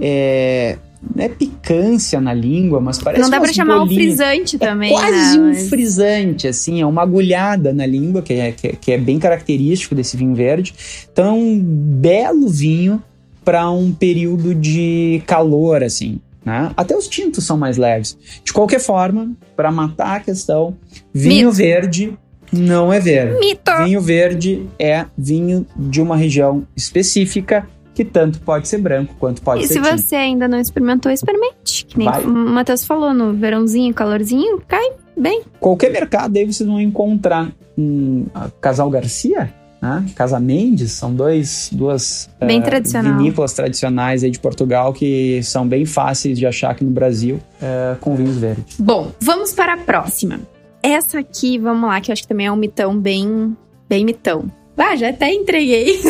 é, 0.00 0.76
não 1.14 1.24
é 1.24 1.28
picância 1.28 2.20
na 2.20 2.34
língua, 2.34 2.80
mas 2.80 2.98
parece 2.98 3.22
Não 3.22 3.30
dá 3.30 3.36
pra 3.38 3.46
umas 3.46 3.56
chamar 3.56 3.78
bolinhas. 3.78 4.02
frisante 4.16 4.56
É 4.56 4.58
também, 4.58 4.92
quase 4.92 5.38
né? 5.38 5.44
um 5.44 5.46
Mas- 5.48 5.68
frisante, 5.68 6.48
assim, 6.48 6.80
é 6.80 6.86
uma 6.86 7.02
agulhada 7.02 7.72
na 7.72 7.86
língua, 7.86 8.20
que 8.22 8.32
é, 8.34 8.52
que, 8.52 8.66
é- 8.68 8.72
que 8.80 8.92
é 8.92 8.98
bem 8.98 9.18
característico 9.18 9.94
desse 9.94 10.16
vinho 10.16 10.34
verde. 10.34 10.74
Então, 11.12 11.26
é 11.26 11.32
um 11.32 11.58
belo 11.60 12.48
vinho 12.48 13.02
para 13.44 13.70
um 13.70 13.92
período 13.92 14.54
de 14.54 15.22
calor, 15.26 15.82
assim. 15.82 16.20
Né? 16.44 16.70
Até 16.76 16.96
os 16.96 17.06
tintos 17.08 17.44
são 17.44 17.56
mais 17.58 17.76
leves. 17.76 18.16
De 18.44 18.52
qualquer 18.52 18.80
forma, 18.80 19.32
para 19.56 19.70
matar 19.70 20.16
a 20.16 20.20
questão, 20.20 20.76
vinho 21.12 21.48
Mito. 21.48 21.52
verde 21.52 22.18
não 22.52 22.92
é 22.92 23.00
verde. 23.00 23.38
Mito! 23.40 23.70
Vinho 23.84 24.00
verde 24.00 24.66
é 24.78 25.04
vinho 25.16 25.66
de 25.76 26.00
uma 26.00 26.16
região 26.16 26.66
específica 26.76 27.66
que 27.94 28.04
tanto 28.04 28.40
pode 28.40 28.68
ser 28.68 28.78
branco 28.78 29.14
quanto 29.18 29.42
pode 29.42 29.64
E 29.64 29.66
ser 29.66 29.74
se 29.74 29.80
tinto. 29.82 29.98
você 29.98 30.14
ainda 30.14 30.46
não 30.46 30.60
experimentou, 30.60 31.10
experimente. 31.10 31.84
Que 31.84 31.98
nem 31.98 32.06
Vai. 32.08 32.22
o 32.24 32.28
Matheus 32.30 32.84
falou, 32.84 33.12
no 33.12 33.32
verãozinho, 33.34 33.92
calorzinho, 33.92 34.62
cai 34.68 34.92
bem. 35.16 35.42
Qualquer 35.58 35.90
mercado 35.90 36.36
aí 36.36 36.44
vocês 36.44 36.66
vão 36.68 36.80
encontrar 36.80 37.50
um 37.76 38.26
Casal 38.60 38.88
Garcia, 38.88 39.52
né? 39.82 40.04
Casa 40.14 40.38
Mendes, 40.38 40.92
são 40.92 41.12
dois, 41.12 41.70
duas 41.72 42.30
Bem 42.40 42.60
eh, 42.60 42.62
tradicional. 42.62 43.16
vinícolas 43.16 43.52
tradicionais 43.52 44.22
aí 44.22 44.30
de 44.30 44.38
Portugal 44.38 44.92
que 44.92 45.40
são 45.42 45.66
bem 45.66 45.84
fáceis 45.84 46.38
de 46.38 46.46
achar 46.46 46.70
aqui 46.70 46.84
no 46.84 46.90
Brasil 46.92 47.40
eh, 47.60 47.96
com 48.00 48.14
vinhos 48.14 48.36
verdes. 48.36 48.76
Bom, 48.78 49.10
vamos 49.20 49.52
para 49.52 49.74
a 49.74 49.76
próxima. 49.76 50.38
Essa 50.82 51.18
aqui, 51.18 51.58
vamos 51.58 51.88
lá, 51.88 52.00
que 52.00 52.10
eu 52.10 52.12
acho 52.12 52.22
que 52.22 52.28
também 52.28 52.46
é 52.46 52.52
um 52.52 52.56
mitão 52.56 52.98
bem, 52.98 53.56
bem 53.88 54.04
mitão. 54.04 54.50
Ah, 54.76 54.94
já 54.94 55.10
até 55.10 55.32
entreguei. 55.32 56.00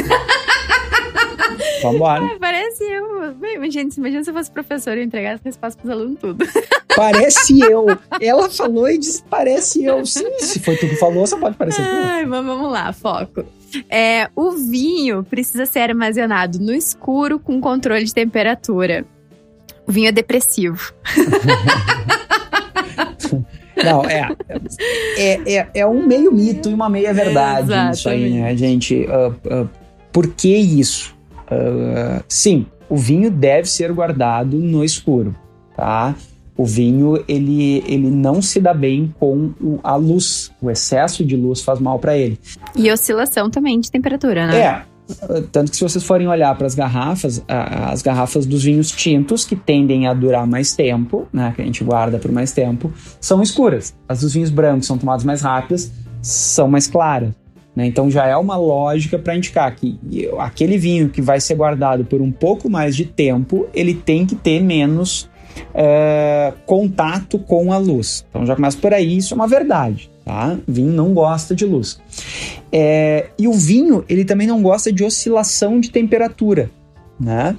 Vamos 1.83 1.97
embora. 1.97 2.37
Parece 2.39 2.85
eu. 2.85 3.35
Bem, 3.35 3.57
imagina, 3.57 3.91
imagina 3.97 4.25
se 4.25 4.31
eu 4.31 4.35
fosse 4.35 4.51
professor 4.51 4.97
e 4.99 5.05
entregasse 5.05 5.43
resposta 5.45 5.81
pros 5.81 5.93
alunos 5.93 6.19
tudo. 6.21 6.45
Parece 6.95 7.59
eu. 7.63 7.87
Ela 8.21 8.51
falou 8.51 8.89
e 8.89 8.99
disse 8.99 9.23
parece 9.25 9.85
eu. 9.85 10.05
Sim, 10.05 10.39
se 10.39 10.61
foi 10.61 10.77
tu 10.77 10.89
que 10.89 10.97
falou, 10.97 11.27
só 11.27 11.39
pode 11.39 11.57
parecer 11.57 11.83
tu. 11.83 11.97
Ai, 12.05 12.27
mas 12.27 12.45
vamos 12.45 12.71
lá, 12.71 12.93
foco. 12.93 13.45
É, 13.89 14.29
o 14.35 14.53
vinho 14.53 15.23
precisa 15.25 15.67
ser 15.67 15.81
armazenado 15.81 16.59
no 16.59 16.73
escuro 16.73 17.39
com 17.39 17.61
controle 17.61 18.05
de 18.05 18.15
temperatura. 18.15 19.05
O 19.87 19.93
vinho 19.93 20.09
é 20.09 20.13
depressivo. 20.13 20.93
Não, 23.93 24.05
é, 24.05 24.29
é, 25.17 25.55
é, 25.57 25.69
é 25.75 25.87
um 25.87 26.07
meio 26.07 26.33
mito 26.33 26.69
e 26.71 26.75
uma 26.75 26.89
meia 26.89 27.13
verdade 27.13 27.73
isso 27.93 28.09
aí, 28.09 28.31
né, 28.31 28.57
gente? 28.57 29.07
Ah, 29.09 29.33
ah, 29.51 29.67
por 30.13 30.27
que 30.29 30.55
isso? 30.57 31.15
Ah, 31.51 32.23
sim, 32.29 32.67
o 32.89 32.97
vinho 32.97 33.31
deve 33.31 33.69
ser 33.69 33.93
guardado 33.93 34.57
no 34.57 34.85
escuro, 34.85 35.35
tá? 35.77 36.15
O 36.57 36.65
vinho, 36.65 37.23
ele, 37.29 37.85
ele 37.87 38.11
não 38.11 38.43
se 38.43 38.59
dá 38.61 38.75
bem 38.75 39.15
com 39.21 39.53
o- 39.61 39.79
a 39.81 39.95
luz. 39.95 40.51
O 40.61 40.69
excesso 40.69 41.25
de 41.25 41.37
luz 41.37 41.63
faz 41.63 41.79
mal 41.79 42.01
para 42.01 42.19
ele. 42.19 42.37
E 42.75 42.91
oscilação 42.91 43.49
também 43.49 43.79
de 43.79 43.89
temperatura, 43.89 44.45
né? 44.49 44.59
É. 44.61 44.83
Tanto 45.51 45.71
que 45.71 45.77
se 45.77 45.83
vocês 45.83 46.05
forem 46.05 46.29
olhar 46.29 46.55
para 46.57 46.67
as 46.67 46.75
garrafas, 46.75 47.43
as 47.49 48.03
garrafas 48.03 48.45
dos 48.45 48.63
vinhos 48.63 48.91
tintos, 48.91 49.45
que 49.45 49.57
tendem 49.57 50.07
a 50.07 50.13
durar 50.13 50.47
mais 50.47 50.75
tempo, 50.75 51.27
né, 51.33 51.53
que 51.55 51.63
a 51.63 51.65
gente 51.65 51.83
guarda 51.83 52.19
por 52.19 52.31
mais 52.31 52.53
tempo, 52.53 52.93
são 53.21 53.43
escuras. 53.43 53.95
As 54.09 54.21
dos 54.21 54.35
vinhos 54.35 54.51
brancos 54.51 54.87
são 54.87 54.99
tomadas 54.99 55.25
mais 55.25 55.41
rápidas, 55.41 55.91
são 56.21 56.69
mais 56.69 56.87
claras. 56.87 57.31
Né? 57.75 57.87
Então 57.87 58.11
já 58.11 58.27
é 58.27 58.37
uma 58.37 58.57
lógica 58.57 59.19
para 59.19 59.37
indicar 59.37 59.75
que 59.75 59.99
aquele 60.39 60.77
vinho 60.77 61.09
que 61.09 61.23
vai 61.23 61.41
ser 61.41 61.55
guardado 61.55 62.05
por 62.05 62.21
um 62.21 62.33
pouco 62.33 62.69
mais 62.69 62.95
de 62.95 63.05
tempo, 63.05 63.67
ele 63.73 63.95
tem 63.95 64.27
que 64.27 64.35
ter 64.35 64.61
menos 64.61 65.31
é, 65.73 66.53
contato 66.67 67.39
com 67.39 67.73
a 67.73 67.79
luz. 67.79 68.27
Então 68.29 68.45
já 68.45 68.55
começa 68.55 68.77
por 68.79 68.93
aí, 68.93 69.17
isso 69.17 69.33
é 69.33 69.37
uma 69.37 69.47
verdade. 69.47 70.11
Tá? 70.29 70.59
Vinho 70.69 70.93
não 70.93 71.15
gosta 71.15 71.55
de 71.55 71.65
luz. 71.65 71.99
É, 72.71 73.31
e 73.39 73.49
o 73.49 73.53
vinho, 73.55 74.05
ele 74.11 74.27
também 74.27 74.47
não 74.47 74.61
gosta 74.61 74.93
de 74.93 75.03
oscilação 75.03 75.81
de 75.81 75.91
temperatura. 75.91 76.71
Né? 77.19 77.57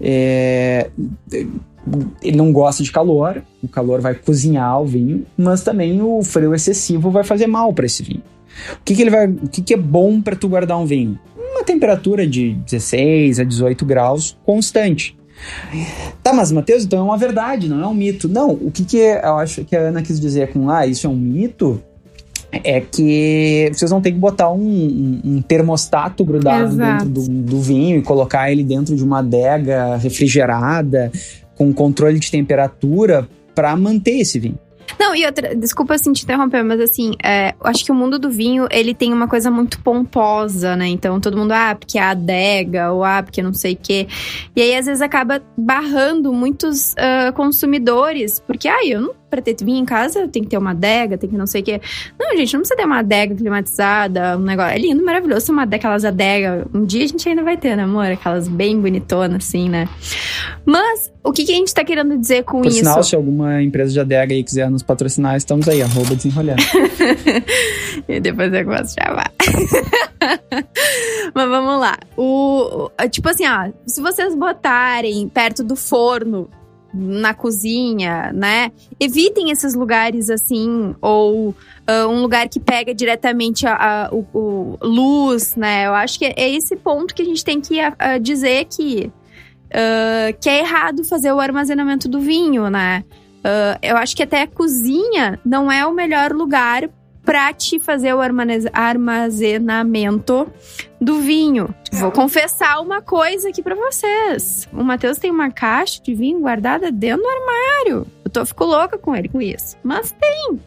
É, 0.00 0.90
ele 2.20 2.36
não 2.36 2.52
gosta 2.52 2.82
de 2.82 2.90
calor, 2.90 3.44
o 3.62 3.68
calor 3.68 4.00
vai 4.00 4.16
cozinhar 4.16 4.82
o 4.82 4.86
vinho, 4.86 5.24
mas 5.38 5.62
também 5.62 6.02
o 6.02 6.20
frio 6.24 6.52
excessivo 6.52 7.12
vai 7.12 7.22
fazer 7.22 7.46
mal 7.46 7.72
para 7.72 7.86
esse 7.86 8.02
vinho. 8.02 8.24
O 8.72 8.84
que, 8.84 8.96
que 8.96 9.02
ele 9.02 9.10
vai, 9.10 9.28
o 9.28 9.48
que, 9.48 9.62
que 9.62 9.74
é 9.74 9.76
bom 9.76 10.20
para 10.20 10.34
tu 10.34 10.48
guardar 10.48 10.78
um 10.78 10.86
vinho? 10.86 11.16
Uma 11.38 11.62
temperatura 11.62 12.26
de 12.26 12.54
16 12.54 13.38
a 13.38 13.44
18 13.44 13.84
graus 13.84 14.36
constante. 14.44 15.16
Tá, 16.24 16.32
mas 16.32 16.50
Matheus, 16.50 16.82
então 16.82 16.98
é 16.98 17.02
uma 17.02 17.16
verdade, 17.16 17.68
não 17.68 17.80
é 17.80 17.86
um 17.86 17.94
mito. 17.94 18.28
Não, 18.28 18.50
o 18.50 18.68
que, 18.72 18.84
que 18.84 18.96
eu 18.96 19.38
acho 19.38 19.64
que 19.64 19.76
a 19.76 19.80
Ana 19.80 20.02
quis 20.02 20.18
dizer 20.18 20.52
com 20.52 20.68
ah, 20.68 20.84
isso 20.88 21.06
é 21.06 21.10
um 21.10 21.16
mito, 21.16 21.80
é 22.52 22.80
que 22.80 23.70
vocês 23.72 23.90
vão 23.90 24.00
ter 24.00 24.12
que 24.12 24.18
botar 24.18 24.50
um, 24.50 24.60
um, 24.60 25.20
um 25.24 25.42
termostato 25.42 26.24
grudado 26.24 26.74
Exato. 26.74 27.04
dentro 27.04 27.30
do, 27.30 27.42
do, 27.42 27.60
vinho 27.60 27.98
e 27.98 28.02
colocar 28.02 28.50
ele 28.50 28.64
dentro 28.64 28.96
de 28.96 29.04
uma 29.04 29.20
adega 29.20 29.96
refrigerada 29.96 31.12
com 31.56 31.72
controle 31.72 32.18
de 32.18 32.30
temperatura 32.30 33.28
para 33.54 33.76
manter 33.76 34.20
esse 34.20 34.38
vinho. 34.38 34.58
Não, 34.98 35.14
e 35.14 35.24
outra, 35.24 35.54
desculpa 35.54 35.94
assim 35.94 36.12
te 36.12 36.24
interromper, 36.24 36.62
mas 36.62 36.80
assim, 36.80 37.12
é, 37.22 37.50
eu 37.50 37.70
acho 37.70 37.84
que 37.84 37.92
o 37.92 37.94
mundo 37.94 38.18
do 38.18 38.28
vinho, 38.28 38.66
ele 38.70 38.94
tem 38.94 39.12
uma 39.12 39.28
coisa 39.28 39.50
muito 39.50 39.80
pomposa, 39.80 40.76
né? 40.76 40.88
Então 40.88 41.20
todo 41.20 41.36
mundo, 41.36 41.52
ah, 41.52 41.74
porque 41.78 41.98
é 41.98 42.02
a 42.02 42.10
adega, 42.10 42.92
ou 42.92 43.04
ah, 43.04 43.22
porque 43.22 43.42
não 43.42 43.54
sei 43.54 43.74
o 43.74 43.78
quê. 43.80 44.08
E 44.54 44.60
aí 44.60 44.76
às 44.76 44.86
vezes 44.86 45.00
acaba 45.00 45.42
barrando 45.56 46.32
muitos 46.32 46.92
uh, 46.94 47.32
consumidores, 47.34 48.40
porque, 48.40 48.68
ah, 48.68 48.84
eu 48.84 49.00
não 49.00 49.19
pra 49.30 49.40
ter 49.40 49.56
vinho 49.62 49.78
em 49.78 49.84
casa, 49.84 50.26
tem 50.26 50.42
que 50.42 50.48
ter 50.48 50.58
uma 50.58 50.72
adega, 50.72 51.16
tem 51.16 51.30
que 51.30 51.36
não 51.36 51.46
sei 51.46 51.62
o 51.62 51.64
quê. 51.64 51.80
Não, 52.18 52.36
gente, 52.36 52.52
não 52.52 52.60
precisa 52.60 52.76
ter 52.76 52.84
uma 52.84 52.98
adega 52.98 53.34
climatizada, 53.34 54.36
um 54.36 54.42
negócio. 54.42 54.72
É 54.72 54.78
lindo, 54.78 55.04
maravilhoso 55.04 55.52
uma 55.52 55.64
daquelas 55.64 56.04
adegas. 56.04 56.66
Um 56.74 56.84
dia 56.84 57.04
a 57.04 57.08
gente 57.08 57.28
ainda 57.28 57.42
vai 57.42 57.56
ter, 57.56 57.76
né, 57.76 57.84
amor? 57.84 58.06
Aquelas 58.06 58.48
bem 58.48 58.78
bonitonas, 58.80 59.46
assim, 59.46 59.68
né? 59.68 59.88
Mas, 60.66 61.10
o 61.22 61.32
que, 61.32 61.44
que 61.44 61.52
a 61.52 61.54
gente 61.54 61.72
tá 61.72 61.84
querendo 61.84 62.18
dizer 62.18 62.44
com 62.44 62.60
Por 62.60 62.66
isso? 62.66 62.78
Sinal, 62.78 63.02
se 63.02 63.14
alguma 63.14 63.62
empresa 63.62 63.92
de 63.92 64.00
adega 64.00 64.34
aí 64.34 64.42
quiser 64.42 64.68
nos 64.70 64.82
patrocinar, 64.82 65.36
estamos 65.36 65.68
aí, 65.68 65.80
arroba 65.80 66.14
desenrolhando. 66.14 66.62
e 68.08 68.20
depois 68.20 68.52
eu 68.52 68.64
posso 68.64 68.94
chamar. 68.94 69.30
Mas 71.34 71.48
vamos 71.48 71.80
lá. 71.80 71.98
O, 72.16 72.90
tipo 73.10 73.28
assim, 73.28 73.44
ó, 73.46 73.70
se 73.86 74.00
vocês 74.00 74.34
botarem 74.34 75.28
perto 75.28 75.62
do 75.62 75.76
forno 75.76 76.48
na 76.92 77.32
cozinha, 77.32 78.32
né? 78.32 78.72
Evitem 78.98 79.50
esses 79.50 79.74
lugares 79.74 80.28
assim, 80.28 80.94
ou 81.00 81.50
uh, 81.50 82.08
um 82.08 82.20
lugar 82.20 82.48
que 82.48 82.58
pega 82.58 82.94
diretamente 82.94 83.66
a, 83.66 83.74
a 84.06 84.14
o, 84.14 84.26
o, 84.34 84.78
luz, 84.82 85.56
né? 85.56 85.86
Eu 85.86 85.94
acho 85.94 86.18
que 86.18 86.24
é 86.24 86.50
esse 86.50 86.76
ponto 86.76 87.14
que 87.14 87.22
a 87.22 87.24
gente 87.24 87.44
tem 87.44 87.60
que 87.60 87.80
uh, 87.80 88.18
dizer 88.20 88.66
que, 88.66 89.10
uh, 89.66 90.38
que 90.40 90.48
é 90.48 90.60
errado 90.60 91.04
fazer 91.04 91.32
o 91.32 91.40
armazenamento 91.40 92.08
do 92.08 92.20
vinho, 92.20 92.68
né? 92.68 93.04
eu 93.80 93.96
acho 93.96 94.14
que 94.14 94.22
até 94.22 94.42
a 94.42 94.46
cozinha 94.46 95.40
não 95.42 95.72
é 95.72 95.86
o 95.86 95.94
melhor 95.94 96.30
lugar 96.30 96.90
para 97.30 97.52
te 97.52 97.78
fazer 97.78 98.12
o 98.12 98.18
armazenamento 98.72 100.48
do 101.00 101.20
vinho. 101.20 101.72
Vou 101.92 102.10
confessar 102.10 102.80
uma 102.80 103.00
coisa 103.00 103.50
aqui 103.50 103.62
para 103.62 103.76
vocês. 103.76 104.68
O 104.72 104.82
Matheus 104.82 105.16
tem 105.16 105.30
uma 105.30 105.48
caixa 105.48 106.02
de 106.02 106.12
vinho 106.12 106.40
guardada 106.40 106.90
dentro 106.90 107.22
do 107.22 107.28
armário. 107.28 108.04
Eu 108.24 108.30
tô, 108.32 108.44
fico 108.44 108.64
louca 108.64 108.98
com 108.98 109.14
ele 109.14 109.28
com 109.28 109.40
isso. 109.40 109.76
Mas 109.84 110.10
tem. 110.10 110.58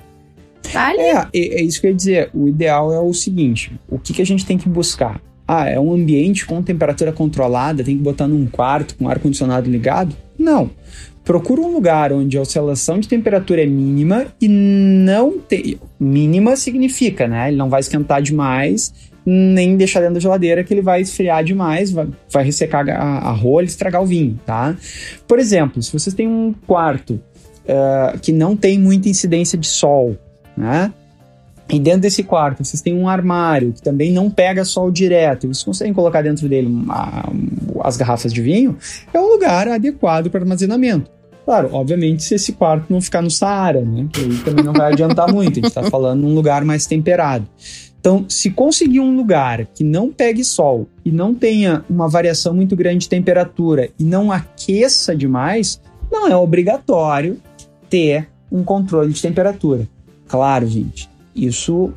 Tá. 0.72 0.94
É, 0.96 1.12
é, 1.12 1.28
é 1.34 1.62
isso 1.62 1.82
que 1.82 1.88
eu 1.88 1.92
ia 1.92 1.98
dizer. 1.98 2.30
O 2.34 2.48
ideal 2.48 2.94
é 2.94 3.00
o 3.02 3.14
seguinte: 3.14 3.78
o 3.90 4.00
que, 4.00 4.14
que 4.14 4.22
a 4.22 4.26
gente 4.26 4.46
tem 4.46 4.58
que 4.58 4.70
buscar? 4.70 5.20
Ah, 5.46 5.68
é 5.68 5.78
um 5.78 5.92
ambiente 5.92 6.46
com 6.46 6.64
temperatura 6.64 7.12
controlada, 7.12 7.84
tem 7.84 7.98
que 7.98 8.04
botar 8.04 8.26
num 8.26 8.48
quarto 8.48 8.96
com 8.96 9.10
ar-condicionado 9.10 9.70
ligado? 9.70 10.16
Não 10.40 10.72
procura 11.24 11.62
um 11.62 11.72
lugar 11.74 12.12
onde 12.12 12.38
a 12.38 12.42
oscilação 12.42 13.00
de 13.00 13.08
temperatura 13.08 13.64
é 13.64 13.66
mínima 13.66 14.28
e 14.42 14.48
não 14.48 15.40
tem. 15.40 15.80
Mínima 16.00 16.56
significa, 16.56 17.28
né? 17.28 17.48
Ele 17.48 17.58
não 17.58 17.70
vai 17.70 17.80
esquentar 17.80 18.22
demais, 18.22 18.94
nem 19.26 19.78
deixar 19.78 20.02
dentro 20.02 20.16
da 20.16 20.20
geladeira 20.20 20.64
que 20.64 20.74
ele 20.74 20.82
vai 20.82 21.02
esfriar 21.02 21.44
demais, 21.44 21.92
vai, 21.92 22.08
vai 22.30 22.44
ressecar 22.44 22.88
a, 22.90 23.30
a 23.30 23.32
rolha 23.32 23.66
e 23.66 23.68
estragar 23.68 24.02
o 24.02 24.06
vinho, 24.06 24.40
tá? 24.46 24.76
Por 25.28 25.40
exemplo, 25.40 25.82
se 25.82 25.92
vocês 25.92 26.14
têm 26.14 26.28
um 26.28 26.54
quarto 26.68 27.14
uh, 27.14 28.20
que 28.20 28.32
não 28.32 28.56
tem 28.56 28.78
muita 28.78 29.08
incidência 29.08 29.58
de 29.58 29.68
sol, 29.68 30.18
né? 30.58 30.94
E 31.70 31.80
dentro 31.80 32.02
desse 32.02 32.24
quarto 32.24 32.64
vocês 32.64 32.82
têm 32.82 32.94
um 32.94 33.08
armário 33.08 33.72
que 33.72 33.82
também 33.82 34.12
não 34.12 34.30
pega 34.30 34.66
sol 34.66 34.92
direto, 34.92 35.48
vocês 35.48 35.64
conseguem 35.64 35.94
colocar 35.94 36.22
dentro 36.22 36.50
dele 36.50 36.68
uma, 36.68 37.24
as 37.82 37.98
garrafas 37.98 38.34
de 38.34 38.42
vinho, 38.42 38.78
é 39.14 39.20
um 39.20 39.28
lugar 39.28 39.68
adequado 39.68 40.30
para 40.30 40.42
armazenamento. 40.42 41.10
Claro, 41.46 41.70
obviamente, 41.74 42.24
se 42.24 42.36
esse 42.36 42.54
quarto 42.54 42.86
não 42.90 43.02
ficar 43.02 43.22
no 43.22 43.30
Saara, 43.30 43.82
né? 43.82 44.08
Aí 44.16 44.38
também 44.40 44.64
não 44.64 44.74
vai 44.74 44.94
adiantar 44.94 45.32
muito. 45.32 45.52
A 45.52 45.56
gente 45.56 45.68
está 45.68 45.84
falando 45.92 46.22
num 46.22 46.34
lugar 46.34 46.64
mais 46.64 46.86
temperado. 46.86 47.46
Então, 48.00 48.26
se 48.28 48.50
conseguir 48.50 49.00
um 49.00 49.16
lugar 49.16 49.66
que 49.68 49.84
não 49.84 50.12
pegue 50.12 50.44
sol 50.44 50.88
e 51.06 51.12
não 51.12 51.34
tenha 51.34 51.86
uma 51.90 52.08
variação 52.08 52.54
muito 52.54 52.76
grande 52.76 53.00
de 53.00 53.10
temperatura 53.10 53.90
e 53.98 54.04
não 54.04 54.32
aqueça 54.32 55.16
demais, 55.16 55.82
não 56.12 56.28
é 56.28 56.36
obrigatório 56.36 57.40
ter 57.90 58.28
um 58.52 58.64
controle 58.64 59.12
de 59.12 59.22
temperatura. 59.22 59.88
Claro, 60.28 60.68
gente, 60.68 61.10
isso 61.36 61.94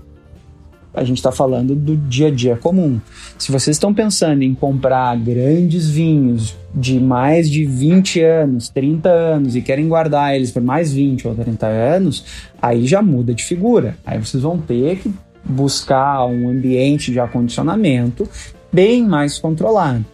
a 0.96 1.04
gente 1.04 1.18
está 1.18 1.30
falando 1.30 1.74
do 1.74 1.94
dia 1.94 2.28
a 2.28 2.30
dia 2.30 2.56
comum. 2.56 2.98
Se 3.38 3.52
vocês 3.52 3.76
estão 3.76 3.92
pensando 3.92 4.42
em 4.42 4.54
comprar 4.54 5.14
grandes 5.18 5.90
vinhos 5.90 6.56
de 6.74 6.98
mais 6.98 7.50
de 7.50 7.66
20 7.66 8.22
anos, 8.22 8.70
30 8.70 9.08
anos 9.10 9.54
e 9.54 9.60
querem 9.60 9.86
guardar 9.86 10.34
eles 10.34 10.50
por 10.50 10.62
mais 10.62 10.90
20 10.90 11.28
ou 11.28 11.34
30 11.34 11.66
anos, 11.66 12.24
aí 12.60 12.86
já 12.86 13.02
muda 13.02 13.34
de 13.34 13.44
figura. 13.44 13.96
Aí 14.06 14.18
vocês 14.18 14.42
vão 14.42 14.58
ter 14.58 14.96
que 14.96 15.12
buscar 15.44 16.24
um 16.24 16.48
ambiente 16.48 17.12
de 17.12 17.20
acondicionamento 17.20 18.26
bem 18.72 19.06
mais 19.06 19.38
controlado. 19.38 20.04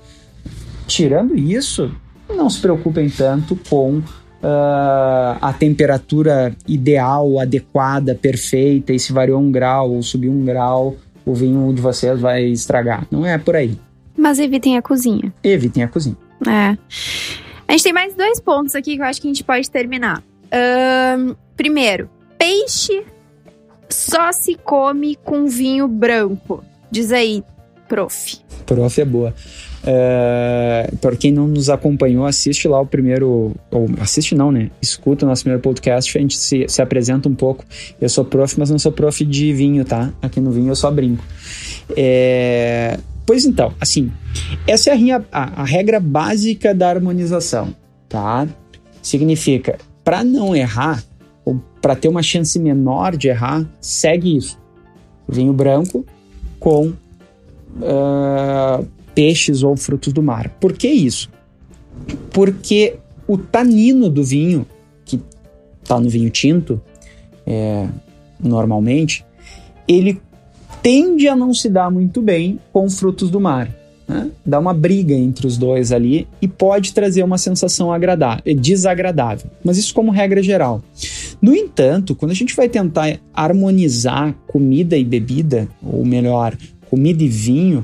Tirando 0.89 1.39
isso, 1.39 1.93
não 2.29 2.51
se 2.51 2.61
preocupem 2.61 3.09
tanto 3.09 3.57
com 3.69 4.03
uh, 4.43 5.39
a 5.41 5.55
temperatura 5.59 6.55
ideal, 6.67 7.39
adequada, 7.39 8.15
perfeita, 8.15 8.93
e 8.93 8.99
se 8.99 9.13
variou 9.13 9.41
um 9.41 9.51
grau 9.51 9.93
ou 9.93 10.03
subiu 10.03 10.33
um 10.33 10.45
grau, 10.45 10.97
o 11.25 11.35
vinho 11.35 11.73
de 11.73 11.81
vocês 11.81 12.21
vai 12.21 12.45
estragar. 12.45 13.07
Não 13.11 13.25
é 13.25 13.39
por 13.39 13.57
aí. 13.57 13.79
Mas 14.17 14.39
evitem 14.39 14.77
a 14.77 14.83
cozinha. 14.83 15.33
Evitem 15.43 15.85
a 15.85 15.89
cozinha. 15.89 16.17
É. 16.47 16.77
A 17.67 17.73
gente 17.73 17.85
tem 17.85 17.93
mais 17.93 18.15
dois 18.15 18.41
pontos 18.41 18.75
aqui 18.75 18.97
que 18.97 19.03
eu 19.03 19.07
acho 19.07 19.21
que 19.21 19.29
a 19.29 19.31
gente 19.31 19.45
pode 19.45 19.71
terminar. 19.71 20.23
Primeiro, 21.57 22.11
peixe 22.37 23.05
só 23.89 24.33
se 24.33 24.55
come 24.57 25.17
com 25.25 25.47
vinho 25.47 25.89
branco. 25.89 26.63
Diz 26.91 27.13
aí, 27.13 27.43
prof. 27.89 28.39
Prof 28.67 29.01
é 29.01 29.05
boa. 29.05 29.35
É, 29.85 30.93
para 31.01 31.17
quem 31.17 31.33
não 31.33 31.49
nos 31.49 31.69
acompanhou, 31.69 32.25
assiste 32.25 32.69
lá 32.69 32.81
o 32.81 32.87
primeiro. 32.87 33.53
Ou 33.71 33.89
assiste 34.01 34.35
não, 34.35 34.53
né? 34.53 34.71
Escuta 34.81 35.25
o 35.25 35.29
nosso 35.29 35.43
primeiro 35.43 35.63
podcast, 35.63 36.17
a 36.17 36.21
gente 36.21 36.37
se, 36.37 36.67
se 36.69 36.81
apresenta 36.81 37.29
um 37.29 37.35
pouco. 37.35 37.65
Eu 38.01 38.09
sou 38.09 38.25
prof, 38.25 38.59
mas 38.59 38.71
não 38.71 38.79
sou 38.79 38.93
prof 38.93 39.25
de 39.25 39.53
vinho, 39.53 39.85
tá? 39.85 40.13
Aqui 40.23 40.41
no 40.41 40.53
vinho 40.53 40.69
eu 40.69 40.77
só 40.77 40.91
brinco. 40.91 41.25
É, 41.97 42.99
pois 43.27 43.45
então, 43.45 43.75
assim, 43.81 44.11
essa 44.67 44.91
é 44.91 45.13
a, 45.13 45.23
a, 45.33 45.63
a 45.63 45.65
regra 45.65 45.99
básica 45.99 46.75
da 46.75 46.89
harmonização, 46.89 47.75
tá? 48.09 48.47
Significa, 49.03 49.79
para 50.05 50.23
não 50.23 50.55
errar, 50.55 51.03
ou 51.45 51.61
para 51.81 51.97
ter 51.97 52.07
uma 52.07 52.23
chance 52.23 52.57
menor 52.59 53.17
de 53.17 53.29
errar, 53.29 53.67
segue 53.81 54.37
isso. 54.37 54.57
Vinho 55.29 55.53
branco 55.53 56.07
com. 56.61 56.93
Uh, 57.79 58.87
peixes 59.15 59.63
ou 59.63 59.77
frutos 59.77 60.13
do 60.13 60.23
mar. 60.23 60.49
Por 60.61 60.73
que 60.73 60.89
isso? 60.89 61.31
Porque 62.31 62.97
o 63.27 63.37
tanino 63.39 64.09
do 64.09 64.25
vinho, 64.25 64.67
que 65.05 65.21
está 65.83 66.01
no 66.01 66.09
vinho 66.09 66.31
tinto, 66.31 66.81
é, 67.47 67.87
normalmente, 68.41 69.25
ele 69.87 70.21
tende 70.83 71.29
a 71.29 71.37
não 71.37 71.55
se 71.55 71.69
dar 71.69 71.91
muito 71.91 72.21
bem 72.21 72.59
com 72.73 72.89
frutos 72.91 73.31
do 73.31 73.41
mar. 73.41 73.71
Né? 74.07 74.31
Dá 74.45 74.59
uma 74.59 74.75
briga 74.75 75.15
entre 75.15 75.47
os 75.47 75.57
dois 75.57 75.93
ali 75.93 76.27
e 76.41 76.49
pode 76.49 76.93
trazer 76.93 77.23
uma 77.23 77.39
sensação 77.39 77.93
agradável, 77.93 78.55
desagradável. 78.55 79.51
Mas 79.65 79.79
isso 79.79 79.95
como 79.95 80.11
regra 80.11 80.43
geral. 80.43 80.83
No 81.41 81.55
entanto, 81.55 82.15
quando 82.15 82.31
a 82.33 82.35
gente 82.35 82.55
vai 82.55 82.69
tentar 82.69 83.19
harmonizar 83.33 84.35
comida 84.47 84.97
e 84.97 85.05
bebida, 85.05 85.69
ou 85.83 86.05
melhor, 86.05 86.57
comida 86.93 87.25
e 87.25 87.29
vinho, 87.29 87.83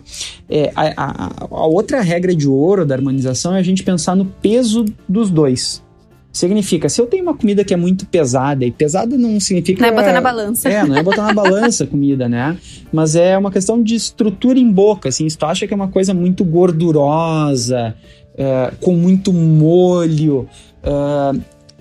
é, 0.50 0.70
a, 0.76 0.92
a, 1.02 1.46
a 1.50 1.66
outra 1.66 2.02
regra 2.02 2.36
de 2.36 2.46
ouro 2.46 2.84
da 2.84 2.94
harmonização 2.94 3.56
é 3.56 3.58
a 3.58 3.62
gente 3.62 3.82
pensar 3.82 4.14
no 4.14 4.26
peso 4.26 4.84
dos 5.08 5.30
dois. 5.30 5.82
Significa, 6.30 6.90
se 6.90 7.00
eu 7.00 7.06
tenho 7.06 7.22
uma 7.22 7.34
comida 7.34 7.64
que 7.64 7.72
é 7.72 7.76
muito 7.76 8.04
pesada, 8.04 8.66
e 8.66 8.70
pesada 8.70 9.16
não 9.16 9.40
significa. 9.40 9.80
Não 9.80 9.88
é 9.88 9.92
botar 9.92 10.12
na 10.12 10.20
balança. 10.20 10.68
É, 10.68 10.86
não 10.86 10.94
é 10.94 11.02
botar 11.02 11.22
na 11.22 11.32
balança 11.32 11.84
a 11.84 11.86
comida, 11.86 12.28
né? 12.28 12.58
Mas 12.92 13.16
é 13.16 13.36
uma 13.38 13.50
questão 13.50 13.82
de 13.82 13.94
estrutura 13.94 14.58
em 14.58 14.70
boca, 14.70 15.08
assim. 15.08 15.26
Se 15.26 15.38
tu 15.38 15.46
acha 15.46 15.66
que 15.66 15.72
é 15.72 15.76
uma 15.76 15.88
coisa 15.88 16.12
muito 16.12 16.44
gordurosa, 16.44 17.96
é, 18.36 18.72
com 18.82 18.92
muito 18.92 19.32
molho, 19.32 20.46
é, 20.82 21.38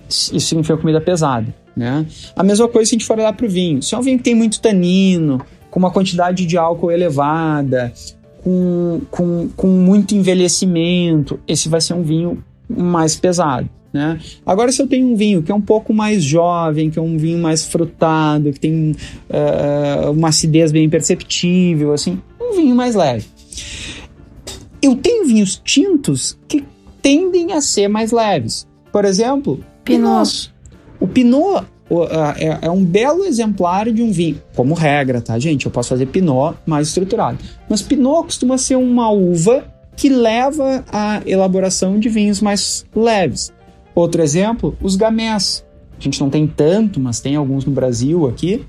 isso 0.08 0.40
significa 0.40 0.78
comida 0.78 1.00
pesada, 1.00 1.54
né? 1.76 2.06
A 2.34 2.42
mesma 2.42 2.66
coisa 2.68 2.88
se 2.88 2.94
a 2.94 2.98
gente 2.98 3.04
for 3.04 3.18
olhar 3.18 3.34
pro 3.34 3.46
vinho. 3.46 3.82
Se 3.82 3.94
é 3.94 3.98
um 3.98 4.02
vinho 4.02 4.16
que 4.16 4.24
tem 4.24 4.34
muito 4.34 4.62
tanino, 4.62 5.42
com 5.70 5.78
uma 5.78 5.90
quantidade 5.90 6.46
de 6.46 6.56
álcool 6.56 6.90
elevada, 6.90 7.92
com, 8.42 9.00
com, 9.10 9.48
com 9.56 9.66
muito 9.66 10.14
envelhecimento, 10.14 11.38
esse 11.46 11.68
vai 11.68 11.80
ser 11.80 11.94
um 11.94 12.02
vinho 12.02 12.42
mais 12.68 13.16
pesado. 13.16 13.68
Né? 13.92 14.20
Agora, 14.44 14.70
se 14.70 14.82
eu 14.82 14.86
tenho 14.86 15.06
um 15.06 15.16
vinho 15.16 15.42
que 15.42 15.50
é 15.50 15.54
um 15.54 15.60
pouco 15.60 15.94
mais 15.94 16.22
jovem, 16.22 16.90
que 16.90 16.98
é 16.98 17.02
um 17.02 17.16
vinho 17.16 17.38
mais 17.38 17.64
frutado, 17.64 18.52
que 18.52 18.60
tem 18.60 18.92
uh, 18.92 20.10
uma 20.10 20.28
acidez 20.28 20.70
bem 20.70 20.88
perceptível, 20.88 21.92
assim, 21.92 22.20
um 22.40 22.54
vinho 22.54 22.76
mais 22.76 22.94
leve. 22.94 23.26
Eu 24.80 24.94
tenho 24.94 25.26
vinhos 25.26 25.60
tintos 25.64 26.38
que 26.46 26.64
tendem 27.02 27.52
a 27.52 27.60
ser 27.60 27.88
mais 27.88 28.12
leves. 28.12 28.66
Por 28.92 29.04
exemplo, 29.04 29.60
Pinot. 29.84 30.52
O 31.00 31.08
Pinot 31.08 31.64
é, 32.36 32.58
é, 32.62 32.70
um 32.70 32.84
belo 32.84 33.24
exemplar 33.24 33.90
de 33.90 34.02
um 34.02 34.12
vinho. 34.12 34.40
Como 34.54 34.74
regra, 34.74 35.20
tá, 35.20 35.38
gente? 35.38 35.66
Eu 35.66 35.72
posso 35.72 35.88
fazer 35.88 36.06
Pinot 36.06 36.56
mais 36.66 36.88
estruturado. 36.88 37.38
Mas 37.68 37.82
Pinot 37.82 38.24
costuma 38.24 38.58
ser 38.58 38.76
uma 38.76 39.10
uva 39.10 39.64
que 39.96 40.08
leva 40.08 40.84
à 40.92 41.20
elaboração 41.26 41.98
de 41.98 42.08
vinhos 42.08 42.40
mais 42.40 42.84
leves. 42.94 43.52
Outro 43.94 44.22
exemplo, 44.22 44.76
os 44.80 44.94
gamés. 44.94 45.64
A 45.98 46.02
gente 46.02 46.20
não 46.20 46.30
tem 46.30 46.46
tanto, 46.46 47.00
mas 47.00 47.18
tem 47.18 47.34
alguns 47.34 47.64
no 47.64 47.72
Brasil 47.72 48.28
aqui. 48.28 48.64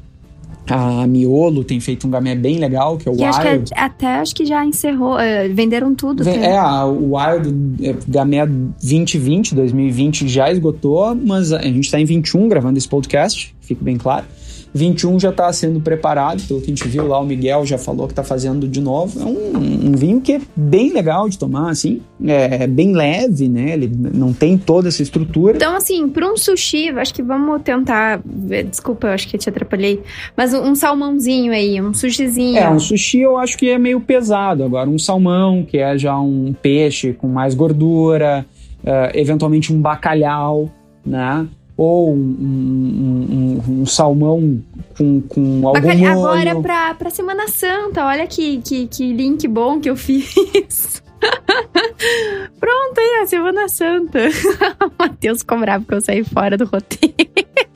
A 0.69 1.07
Miolo 1.07 1.63
tem 1.63 1.79
feito 1.79 2.07
um 2.07 2.09
gamé 2.09 2.35
bem 2.35 2.57
legal, 2.57 2.97
que 2.97 3.07
é 3.07 3.11
o 3.11 3.15
que 3.15 3.23
Wild. 3.23 3.37
Acho 3.37 3.73
é, 3.73 3.79
até 3.79 4.07
acho 4.07 4.35
que 4.35 4.45
já 4.45 4.65
encerrou, 4.65 5.15
uh, 5.15 5.53
venderam 5.53 5.95
tudo. 5.95 6.23
Vem, 6.23 6.43
é, 6.43 6.57
a, 6.57 6.85
o 6.85 7.15
Wild 7.15 7.87
é, 7.87 7.95
Gamé 8.07 8.45
2020, 8.45 9.55
2020 9.55 10.27
já 10.27 10.51
esgotou, 10.51 11.15
mas 11.15 11.51
a 11.51 11.61
gente 11.61 11.85
está 11.85 11.99
em 11.99 12.05
21 12.05 12.47
gravando 12.47 12.77
esse 12.77 12.87
podcast, 12.87 13.55
fique 13.61 13.83
bem 13.83 13.97
claro. 13.97 14.25
21 14.73 15.19
já 15.19 15.29
está 15.29 15.51
sendo 15.51 15.79
preparado, 15.81 16.41
pelo 16.47 16.59
que 16.61 16.67
a 16.67 16.75
gente 16.75 16.87
viu 16.87 17.07
lá, 17.07 17.19
o 17.19 17.25
Miguel 17.25 17.65
já 17.65 17.77
falou 17.77 18.07
que 18.07 18.13
está 18.13 18.23
fazendo 18.23 18.67
de 18.67 18.79
novo. 18.81 19.19
É 19.19 19.25
um, 19.25 19.87
um, 19.89 19.91
vinho 19.93 20.21
que 20.21 20.33
é 20.33 20.41
bem 20.55 20.91
legal 20.91 21.27
de 21.27 21.37
tomar, 21.37 21.71
assim, 21.71 22.01
é 22.25 22.67
bem 22.67 22.93
leve, 22.93 23.47
né? 23.47 23.73
Ele 23.73 23.91
não 24.13 24.31
tem 24.31 24.57
toda 24.57 24.87
essa 24.87 25.01
estrutura. 25.01 25.57
Então, 25.57 25.75
assim, 25.75 26.07
para 26.07 26.31
um 26.31 26.37
sushi, 26.37 26.89
acho 26.89 27.13
que 27.13 27.23
vamos 27.23 27.61
tentar. 27.63 28.21
Desculpa, 28.69 29.07
eu 29.07 29.13
acho 29.13 29.27
que 29.27 29.35
eu 29.35 29.39
te 29.39 29.49
atrapalhei, 29.49 30.01
mas 30.35 30.53
um, 30.53 30.69
um 30.69 30.75
salmãozinho 30.75 31.51
aí, 31.51 31.81
um 31.81 31.93
sushizinho. 31.93 32.57
É, 32.57 32.69
um 32.69 32.79
sushi 32.79 33.21
eu 33.21 33.37
acho 33.37 33.57
que 33.57 33.69
é 33.69 33.77
meio 33.77 33.99
pesado. 33.99 34.63
Agora, 34.63 34.89
um 34.89 34.99
salmão, 34.99 35.63
que 35.63 35.77
é 35.77 35.97
já 35.97 36.19
um 36.19 36.53
peixe 36.61 37.13
com 37.13 37.27
mais 37.27 37.55
gordura, 37.55 38.45
uh, 38.83 39.17
eventualmente 39.17 39.73
um 39.73 39.81
bacalhau, 39.81 40.69
né? 41.05 41.47
Ou 41.79 42.13
um, 42.13 42.17
um, 42.17 43.61
um, 43.69 43.81
um 43.81 43.85
salmão 43.85 44.61
com, 44.97 45.21
com 45.21 45.65
algum 45.65 45.79
Bacalhau, 45.79 46.15
molho. 46.15 46.27
Agora 46.27 46.61
pra, 46.61 46.93
pra 46.93 47.09
Semana 47.09 47.47
Santa, 47.47 48.05
olha 48.05 48.27
que, 48.27 48.57
que, 48.57 48.85
que 48.87 49.13
link 49.13 49.47
bom 49.47 49.79
que 49.79 49.89
eu 49.89 49.95
fiz. 49.95 51.01
Pronto, 52.59 52.99
aí, 52.99 53.21
a 53.21 53.25
Semana 53.25 53.69
Santa. 53.69 54.19
o 54.19 54.91
Matheus 54.99 55.39
ficou 55.39 55.57
bravo 55.57 55.85
porque 55.85 55.95
eu 55.95 56.01
saí 56.01 56.21
fora 56.21 56.57
do 56.57 56.65
roteiro. 56.65 57.15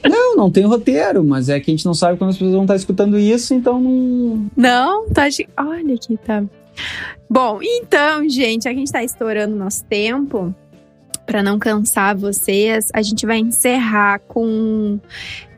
Não, 0.04 0.36
não 0.36 0.52
tem 0.52 0.66
roteiro, 0.66 1.24
mas 1.24 1.48
é 1.48 1.58
que 1.62 1.72
a 1.72 1.74
gente 1.74 1.86
não 1.86 1.94
sabe 1.94 2.18
quando 2.18 2.32
as 2.32 2.36
pessoas 2.36 2.54
vão 2.54 2.64
estar 2.64 2.76
escutando 2.76 3.18
isso, 3.18 3.54
então 3.54 3.80
não. 3.80 4.48
Não, 4.58 5.10
tá. 5.12 5.28
Olha 5.58 5.96
aqui, 5.96 6.18
tá. 6.18 6.44
Bom, 7.30 7.60
então, 7.62 8.28
gente, 8.28 8.68
a 8.68 8.74
gente 8.74 8.92
tá 8.92 9.02
estourando 9.02 9.56
nosso 9.56 9.86
tempo 9.86 10.54
para 11.26 11.44
não 11.44 11.58
cansar 11.58 12.16
vocês, 12.16 12.90
a 12.94 13.02
gente 13.02 13.26
vai 13.26 13.40
encerrar 13.40 14.20
com 14.20 15.00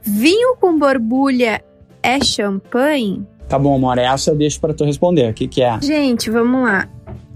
vinho 0.02 0.56
com 0.58 0.78
borbulha 0.78 1.64
é 2.02 2.24
champanhe? 2.24 3.26
Tá 3.50 3.58
bom, 3.58 3.76
amor, 3.76 3.98
essa 3.98 4.32
eu 4.32 4.36
deixo 4.36 4.60
para 4.60 4.74
tu 4.74 4.86
responder. 4.86 5.30
O 5.30 5.34
que, 5.34 5.48
que 5.48 5.62
é? 5.62 5.80
Gente, 5.82 6.30
vamos 6.30 6.64
lá. 6.64 6.88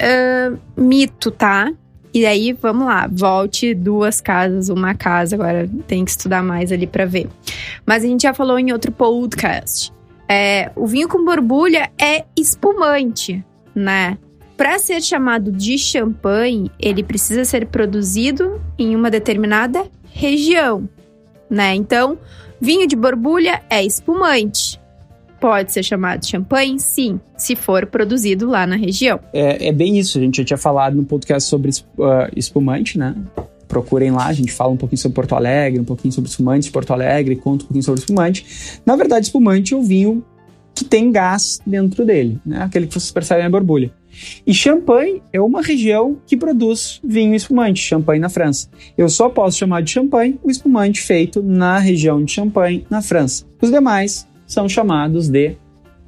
Uh, 0.01 0.59
mito, 0.79 1.31
tá? 1.31 1.71
E 2.13 2.25
aí, 2.25 2.53
vamos 2.53 2.87
lá, 2.87 3.07
volte 3.11 3.75
duas 3.75 4.19
casas, 4.19 4.69
uma 4.69 4.95
casa, 4.95 5.35
agora 5.35 5.69
tem 5.87 6.03
que 6.03 6.09
estudar 6.09 6.43
mais 6.43 6.71
ali 6.71 6.87
para 6.87 7.05
ver. 7.05 7.27
Mas 7.85 8.03
a 8.03 8.07
gente 8.07 8.23
já 8.23 8.33
falou 8.33 8.57
em 8.57 8.71
outro 8.71 8.91
podcast. 8.91 9.93
É, 10.27 10.71
o 10.75 10.87
vinho 10.87 11.07
com 11.07 11.23
borbulha 11.23 11.91
é 11.99 12.25
espumante, 12.35 13.43
né? 13.75 14.17
Para 14.59 14.77
ser 14.77 15.01
chamado 15.01 15.53
de 15.53 15.77
champanhe, 15.77 16.69
ele 16.77 17.01
precisa 17.01 17.45
ser 17.45 17.67
produzido 17.67 18.61
em 18.77 18.93
uma 18.93 19.09
determinada 19.09 19.85
região, 20.11 20.83
né? 21.49 21.73
Então, 21.73 22.17
vinho 22.59 22.85
de 22.85 22.93
borbulha 22.93 23.61
é 23.69 23.81
espumante. 23.85 24.77
Pode 25.39 25.71
ser 25.71 25.81
chamado 25.81 26.19
de 26.19 26.27
champanhe? 26.27 26.77
Sim, 26.77 27.21
se 27.37 27.55
for 27.55 27.85
produzido 27.85 28.49
lá 28.49 28.67
na 28.67 28.75
região. 28.75 29.21
É, 29.31 29.69
é 29.69 29.71
bem 29.71 29.97
isso, 29.97 30.17
a 30.17 30.21
gente 30.21 30.39
já 30.39 30.43
tinha 30.43 30.57
falado 30.57 30.93
no 30.93 31.05
podcast 31.05 31.47
sobre 31.49 31.71
uh, 31.71 32.29
espumante, 32.35 32.97
né? 32.97 33.15
procurem 33.65 34.11
lá, 34.11 34.25
a 34.25 34.33
gente 34.33 34.51
fala 34.51 34.73
um 34.73 34.77
pouquinho 34.77 34.99
sobre 34.99 35.15
Porto 35.15 35.35
Alegre, 35.35 35.79
um 35.79 35.85
pouquinho 35.85 36.11
sobre 36.11 36.29
espumante 36.29 36.65
de 36.65 36.71
Porto 36.71 36.91
Alegre, 36.91 37.37
conta 37.37 37.63
um 37.63 37.67
pouquinho 37.67 37.83
sobre 37.83 38.01
espumante. 38.01 38.45
Na 38.85 38.97
verdade, 38.97 39.27
espumante 39.27 39.73
é 39.73 39.77
o 39.77 39.83
vinho 39.83 40.21
que 40.75 40.83
tem 40.83 41.13
gás 41.13 41.61
dentro 41.65 42.05
dele, 42.05 42.39
né? 42.45 42.63
Aquele 42.63 42.87
que 42.87 42.93
vocês 42.93 43.11
percebem 43.11 43.45
a 43.45 43.49
borbulha. 43.49 43.97
E 44.45 44.53
Champagne 44.53 45.21
é 45.31 45.39
uma 45.39 45.61
região 45.61 46.17
que 46.25 46.37
produz 46.37 46.99
vinho 47.03 47.35
espumante, 47.35 47.81
Champagne 47.81 48.19
na 48.19 48.29
França. 48.29 48.69
Eu 48.97 49.09
só 49.09 49.29
posso 49.29 49.57
chamar 49.57 49.81
de 49.81 49.91
Champagne 49.91 50.39
o 50.43 50.49
espumante 50.49 51.01
feito 51.01 51.41
na 51.41 51.77
região 51.77 52.23
de 52.23 52.31
Champagne, 52.31 52.85
na 52.89 53.01
França. 53.01 53.45
Os 53.61 53.71
demais 53.71 54.27
são 54.45 54.67
chamados 54.67 55.29
de 55.29 55.55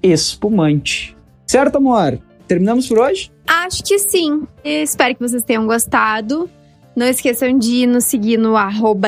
espumante. 0.01 1.16
Certo, 1.45 1.78
amor? 1.78 2.20
Terminamos 2.47 2.88
por 2.88 2.99
hoje? 2.99 3.32
Acho 3.47 3.84
que 3.84 3.99
sim. 3.99 4.43
espero 4.64 5.16
que 5.16 5.22
vocês 5.22 5.43
tenham 5.43 5.66
gostado. 5.66 6.49
Não 6.95 7.05
esqueçam 7.07 7.57
de 7.57 7.86
nos 7.86 8.05
seguir 8.05 8.38
no 8.38 8.53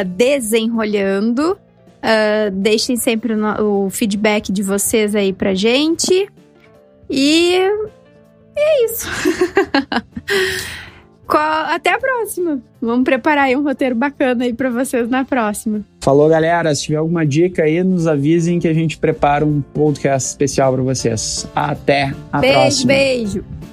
desenrolhando. 0.06 1.58
Uh, 2.04 2.52
deixem 2.52 2.96
sempre 2.98 3.34
o, 3.34 3.86
o 3.86 3.90
feedback 3.90 4.52
de 4.52 4.62
vocês 4.62 5.16
aí 5.16 5.34
pra 5.34 5.54
gente. 5.54 6.28
E 7.10 7.60
e 8.56 8.60
é 8.60 8.86
isso. 8.86 9.08
Até 11.74 11.92
a 11.92 11.98
próxima. 11.98 12.62
Vamos 12.80 13.04
preparar 13.04 13.46
aí 13.46 13.56
um 13.56 13.64
roteiro 13.64 13.96
bacana 13.96 14.46
aí 14.46 14.54
para 14.54 14.70
vocês 14.70 15.10
na 15.10 15.26
próxima. 15.26 15.82
Falou, 16.02 16.30
galera. 16.30 16.74
Se 16.76 16.84
tiver 16.84 16.98
alguma 16.98 17.26
dica 17.26 17.64
aí, 17.64 17.84
nos 17.84 18.08
avisem 18.08 18.60
que 18.60 18.68
a 18.68 18.74
gente 18.74 18.98
prepara 18.98 19.44
um 19.46 19.62
podcast 19.62 20.30
especial 20.30 20.74
para 20.74 20.84
vocês. 20.84 21.48
Até 21.56 22.14
a 22.32 22.40
beijo, 22.40 22.54
próxima. 22.54 22.88
Beijo, 22.88 23.34
beijo. 23.42 23.73